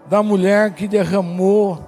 da 0.07 0.23
mulher 0.23 0.75
que 0.75 0.87
derramou 0.87 1.85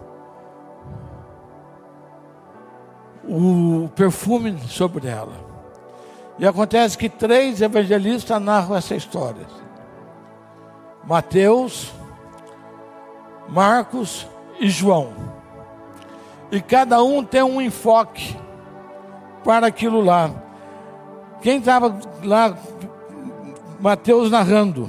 o 3.23 3.89
perfume 3.95 4.59
sobre 4.67 5.07
ela. 5.07 5.33
E 6.41 6.45
acontece 6.45 6.99
que 6.99 7.09
três 7.09 7.63
evangelistas 7.63 8.43
narram 8.43 8.75
essa 8.75 8.97
história: 8.97 9.47
Mateus, 11.05 11.93
Marcos 13.49 14.27
e 14.59 14.69
João. 14.69 15.13
E 16.51 16.61
cada 16.61 17.01
um 17.01 17.23
tem 17.23 17.45
um 17.45 17.63
enfoque 17.63 18.37
para 19.45 19.69
aquilo 19.69 20.01
lá. 20.01 20.42
Quem 21.43 21.59
estava 21.59 21.99
lá, 22.23 22.57
Mateus 23.81 24.31
narrando, 24.31 24.89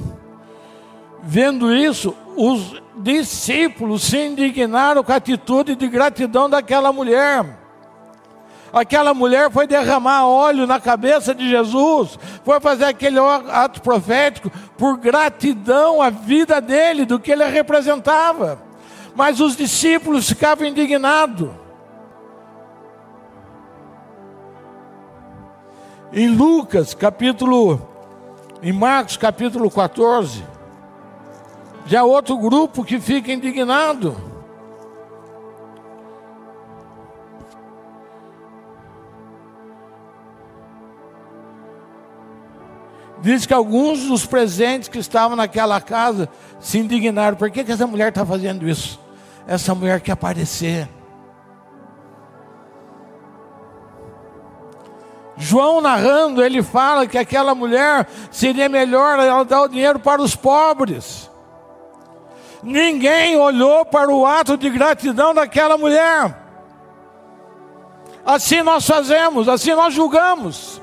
vendo 1.23 1.73
isso, 1.73 2.15
os 2.37 2.79
discípulos 2.95 4.03
se 4.03 4.27
indignaram 4.27 5.03
com 5.03 5.11
a 5.11 5.15
atitude 5.15 5.75
de 5.75 5.87
gratidão 5.87 6.47
daquela 6.47 6.93
mulher. 6.93 7.43
Aquela 8.71 9.13
mulher 9.13 9.51
foi 9.51 9.65
derramar 9.65 10.25
óleo 10.27 10.67
na 10.67 10.79
cabeça 10.79 11.33
de 11.33 11.49
Jesus, 11.49 12.17
foi 12.43 12.59
fazer 12.59 12.85
aquele 12.85 13.19
ato 13.19 13.81
profético 13.81 14.51
por 14.77 14.97
gratidão 14.97 16.01
à 16.01 16.11
vida 16.11 16.61
dele, 16.61 17.05
do 17.05 17.19
que 17.19 17.31
ele 17.31 17.45
representava. 17.45 18.61
Mas 19.15 19.39
os 19.39 19.55
discípulos 19.55 20.27
ficavam 20.27 20.67
indignados. 20.67 21.49
Em 26.15 26.27
Lucas, 26.27 26.93
capítulo, 26.93 27.81
em 28.61 28.71
Marcos, 28.71 29.17
capítulo 29.17 29.71
14, 29.71 30.43
já 31.87 32.03
outro 32.03 32.37
grupo 32.37 32.83
que 32.83 32.99
fica 32.99 33.33
indignado. 33.33 34.15
Diz 43.19 43.47
que 43.47 43.53
alguns 43.53 44.03
dos 44.05 44.23
presentes 44.23 44.87
que 44.87 44.99
estavam 44.99 45.35
naquela 45.35 45.81
casa 45.81 46.29
se 46.59 46.77
indignaram. 46.77 47.35
Por 47.35 47.49
que, 47.49 47.63
que 47.63 47.71
essa 47.71 47.87
mulher 47.87 48.09
está 48.09 48.23
fazendo 48.23 48.69
isso? 48.69 48.99
Essa 49.47 49.73
mulher 49.73 49.99
quer 49.99 50.11
aparecer. 50.11 50.87
João 55.35 55.81
narrando, 55.81 56.43
ele 56.43 56.61
fala 56.61 57.07
que 57.07 57.17
aquela 57.17 57.55
mulher 57.55 58.07
seria 58.31 58.69
melhor 58.69 59.17
ela 59.19 59.43
dar 59.43 59.61
o 59.63 59.67
dinheiro 59.67 59.99
para 59.99 60.21
os 60.21 60.35
pobres. 60.35 61.29
Ninguém 62.61 63.35
olhou 63.35 63.83
para 63.83 64.09
o 64.11 64.25
ato 64.25 64.55
de 64.55 64.69
gratidão 64.69 65.33
daquela 65.33 65.77
mulher. 65.77 66.39
Assim 68.25 68.61
nós 68.61 68.85
fazemos, 68.85 69.49
assim 69.49 69.73
nós 69.73 69.93
julgamos. 69.93 70.81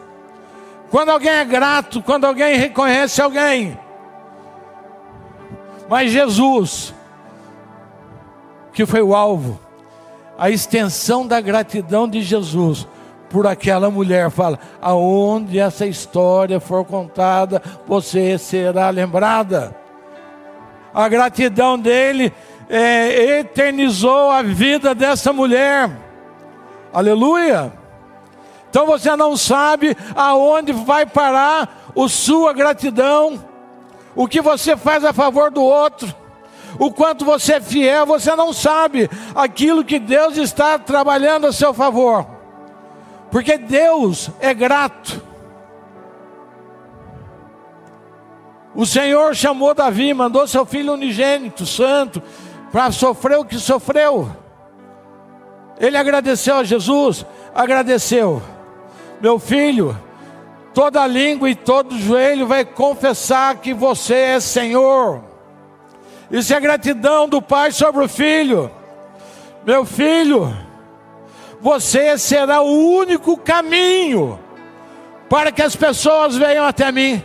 Quando 0.91 1.11
alguém 1.11 1.31
é 1.31 1.45
grato, 1.45 2.03
quando 2.03 2.27
alguém 2.27 2.57
reconhece 2.57 3.23
alguém. 3.23 3.79
Mas 5.89 6.11
Jesus, 6.11 6.93
que 8.73 8.85
foi 8.85 9.01
o 9.01 9.15
alvo, 9.15 9.59
a 10.37 10.51
extensão 10.51 11.27
da 11.27 11.41
gratidão 11.41 12.09
de 12.09 12.23
Jesus 12.23 12.87
por 13.31 13.47
aquela 13.47 13.91
mulher. 13.91 14.31
Fala: 14.31 14.59
aonde 14.83 15.59
essa 15.59 15.87
história 15.87 16.61
for 16.61 16.85
contada, 16.85 17.63
você 17.87 18.37
será 18.37 18.91
lembrada. 18.91 19.75
A 20.93 21.09
gratidão 21.09 21.79
dele 21.79 22.33
é, 22.69 23.39
eternizou 23.39 24.31
a 24.31 24.43
vida 24.43 24.95
dessa 24.95 25.33
mulher. 25.33 25.91
Aleluia. 26.93 27.73
Então 28.69 28.87
você 28.87 29.15
não 29.17 29.37
sabe 29.37 29.97
aonde 30.15 30.73
vai 30.73 31.05
parar 31.07 31.91
a 31.97 32.09
sua 32.09 32.53
gratidão, 32.53 33.45
o 34.15 34.29
que 34.29 34.41
você 34.41 34.77
faz 34.77 35.05
a 35.05 35.13
favor 35.13 35.51
do 35.51 35.63
outro, 35.63 36.15
o 36.79 36.93
quanto 36.93 37.25
você 37.25 37.55
é 37.55 37.61
fiel, 37.61 38.07
você 38.07 38.35
não 38.37 38.53
sabe 38.53 39.11
aquilo 39.35 39.85
que 39.85 39.99
Deus 39.99 40.37
está 40.37 40.79
trabalhando 40.79 41.49
a 41.49 41.53
seu 41.53 41.75
favor, 41.75 42.27
porque 43.31 43.57
Deus 43.57 44.31
é 44.41 44.53
grato. 44.53 45.23
O 48.75 48.87
Senhor 48.87 49.35
chamou 49.35 49.75
Davi, 49.75 50.15
mandou 50.15 50.47
seu 50.47 50.65
filho 50.65 50.93
unigênito, 50.93 51.67
santo, 51.67 52.23
para 52.71 52.93
sofrer 52.93 53.39
o 53.39 53.45
que 53.45 53.59
sofreu. 53.59 54.31
Ele 55.79 55.97
agradeceu 55.97 56.57
a 56.57 56.65
Jesus, 56.65 57.25
agradeceu. 57.55 58.43
Meu 59.21 59.39
filho, 59.39 59.97
toda 60.73 61.07
língua 61.07 61.51
e 61.51 61.55
todo 61.55 61.99
joelho 61.99 62.47
vai 62.47 62.65
confessar 62.65 63.57
que 63.57 63.75
você 63.75 64.15
é 64.15 64.41
Senhor. 64.41 65.23
Isso 66.31 66.55
é 66.55 66.61
gratidão 66.61 67.29
do 67.29 67.43
pai 67.43 67.73
sobre 67.73 68.05
o 68.05 68.09
filho. 68.09 68.71
Meu 69.67 69.85
filho, 69.85 70.57
você 71.61 72.17
será 72.17 72.63
o 72.63 72.97
único 72.97 73.37
caminho 73.37 74.39
para 75.29 75.53
que 75.53 75.63
as 75.63 75.77
pessoas 75.77 76.37
venham 76.37 76.65
até 76.65 76.91
mim. 76.91 77.23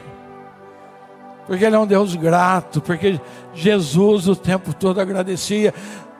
Porque 1.47 1.63
Ele 1.63 1.75
é 1.75 1.79
um 1.79 1.87
Deus 1.87 2.15
grato, 2.15 2.81
porque 2.81 3.19
Jesus 3.53 4.27
o 4.27 4.35
tempo 4.35 4.73
todo 4.73 4.99
agradecia. 4.99 5.73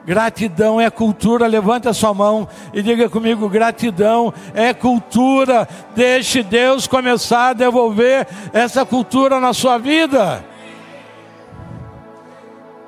Gratidão 0.04 0.80
é 0.80 0.88
cultura, 0.88 1.48
levante 1.48 1.88
a 1.88 1.92
sua 1.92 2.14
mão 2.14 2.48
e 2.72 2.80
diga 2.80 3.08
comigo: 3.08 3.48
gratidão 3.48 4.32
é 4.54 4.72
cultura. 4.72 5.68
Deixe 5.96 6.44
Deus 6.44 6.86
começar 6.86 7.48
a 7.48 7.52
devolver 7.54 8.26
essa 8.52 8.86
cultura 8.86 9.40
na 9.40 9.52
sua 9.52 9.78
vida. 9.78 10.44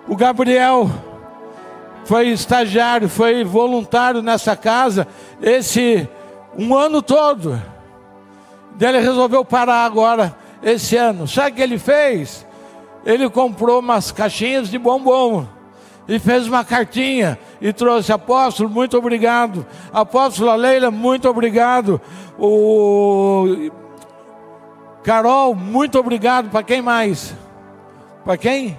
O 0.07 0.15
Gabriel 0.17 0.89
foi 2.09 2.29
estagiário, 2.29 3.07
foi 3.07 3.45
voluntário 3.45 4.23
nessa 4.23 4.57
casa 4.57 5.07
esse 5.43 6.09
um 6.57 6.75
ano 6.75 7.03
todo. 7.03 7.63
Ele 8.81 8.99
resolveu 8.99 9.45
parar 9.45 9.85
agora 9.85 10.35
esse 10.63 10.97
ano. 10.97 11.29
Sabe 11.29 11.51
o 11.51 11.55
que 11.57 11.61
ele 11.61 11.79
fez? 11.79 12.47
Ele 13.05 13.29
comprou 13.29 13.81
umas 13.81 14.11
caixinhas 14.11 14.71
de 14.71 14.79
bombom 14.79 15.47
e 16.09 16.19
fez 16.19 16.49
uma 16.49 16.65
cartinha 16.65 17.39
e 17.61 17.75
trouxe 17.75 18.11
apóstolo, 18.11 18.71
muito 18.71 18.97
obrigado. 18.97 19.67
Apóstola 19.93 20.55
Leila, 20.55 20.91
muito 20.91 21.29
obrigado. 21.29 22.01
O 22.39 23.71
Carol, 25.05 25.55
muito 25.55 25.99
obrigado. 25.99 26.49
Para 26.49 26.63
quem 26.63 26.81
mais? 26.81 27.35
Para 28.25 28.39
quem? 28.39 28.79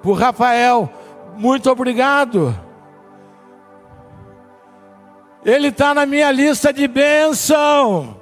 Para 0.00 0.10
o 0.10 0.14
Rafael, 0.14 0.90
muito 1.36 1.70
obrigado. 1.70 2.58
Ele 5.44 5.68
está 5.68 5.94
na 5.94 6.04
minha 6.04 6.30
lista 6.30 6.72
de 6.72 6.86
bênção, 6.86 8.16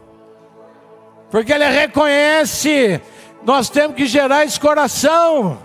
porque 1.30 1.52
ele 1.52 1.66
reconhece. 1.66 3.00
Nós 3.44 3.68
temos 3.68 3.96
que 3.96 4.06
gerar 4.06 4.44
esse 4.44 4.58
coração 4.58 5.58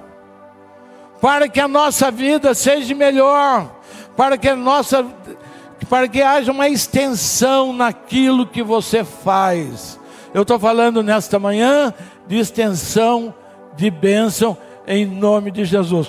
para 1.22 1.48
que 1.48 1.60
a 1.60 1.68
nossa 1.68 2.12
vida 2.12 2.54
seja 2.54 2.94
melhor, 2.96 3.80
para 4.16 4.38
que 4.38 4.50
a 4.50 4.56
nossa 4.56 5.06
para 5.90 6.08
que 6.08 6.22
haja 6.22 6.52
uma 6.52 6.68
extensão 6.68 7.74
naquilo 7.74 8.48
que 8.48 8.64
você 8.64 9.04
faz. 9.04 10.00
Eu 10.34 10.42
estou 10.42 10.58
falando 10.58 11.04
nesta 11.04 11.38
manhã 11.38 11.94
de 12.28 12.38
extensão 12.38 13.34
de 13.76 13.92
bênção 13.92 14.58
em 14.88 15.06
nome 15.06 15.52
de 15.52 15.66
Jesus. 15.66 16.02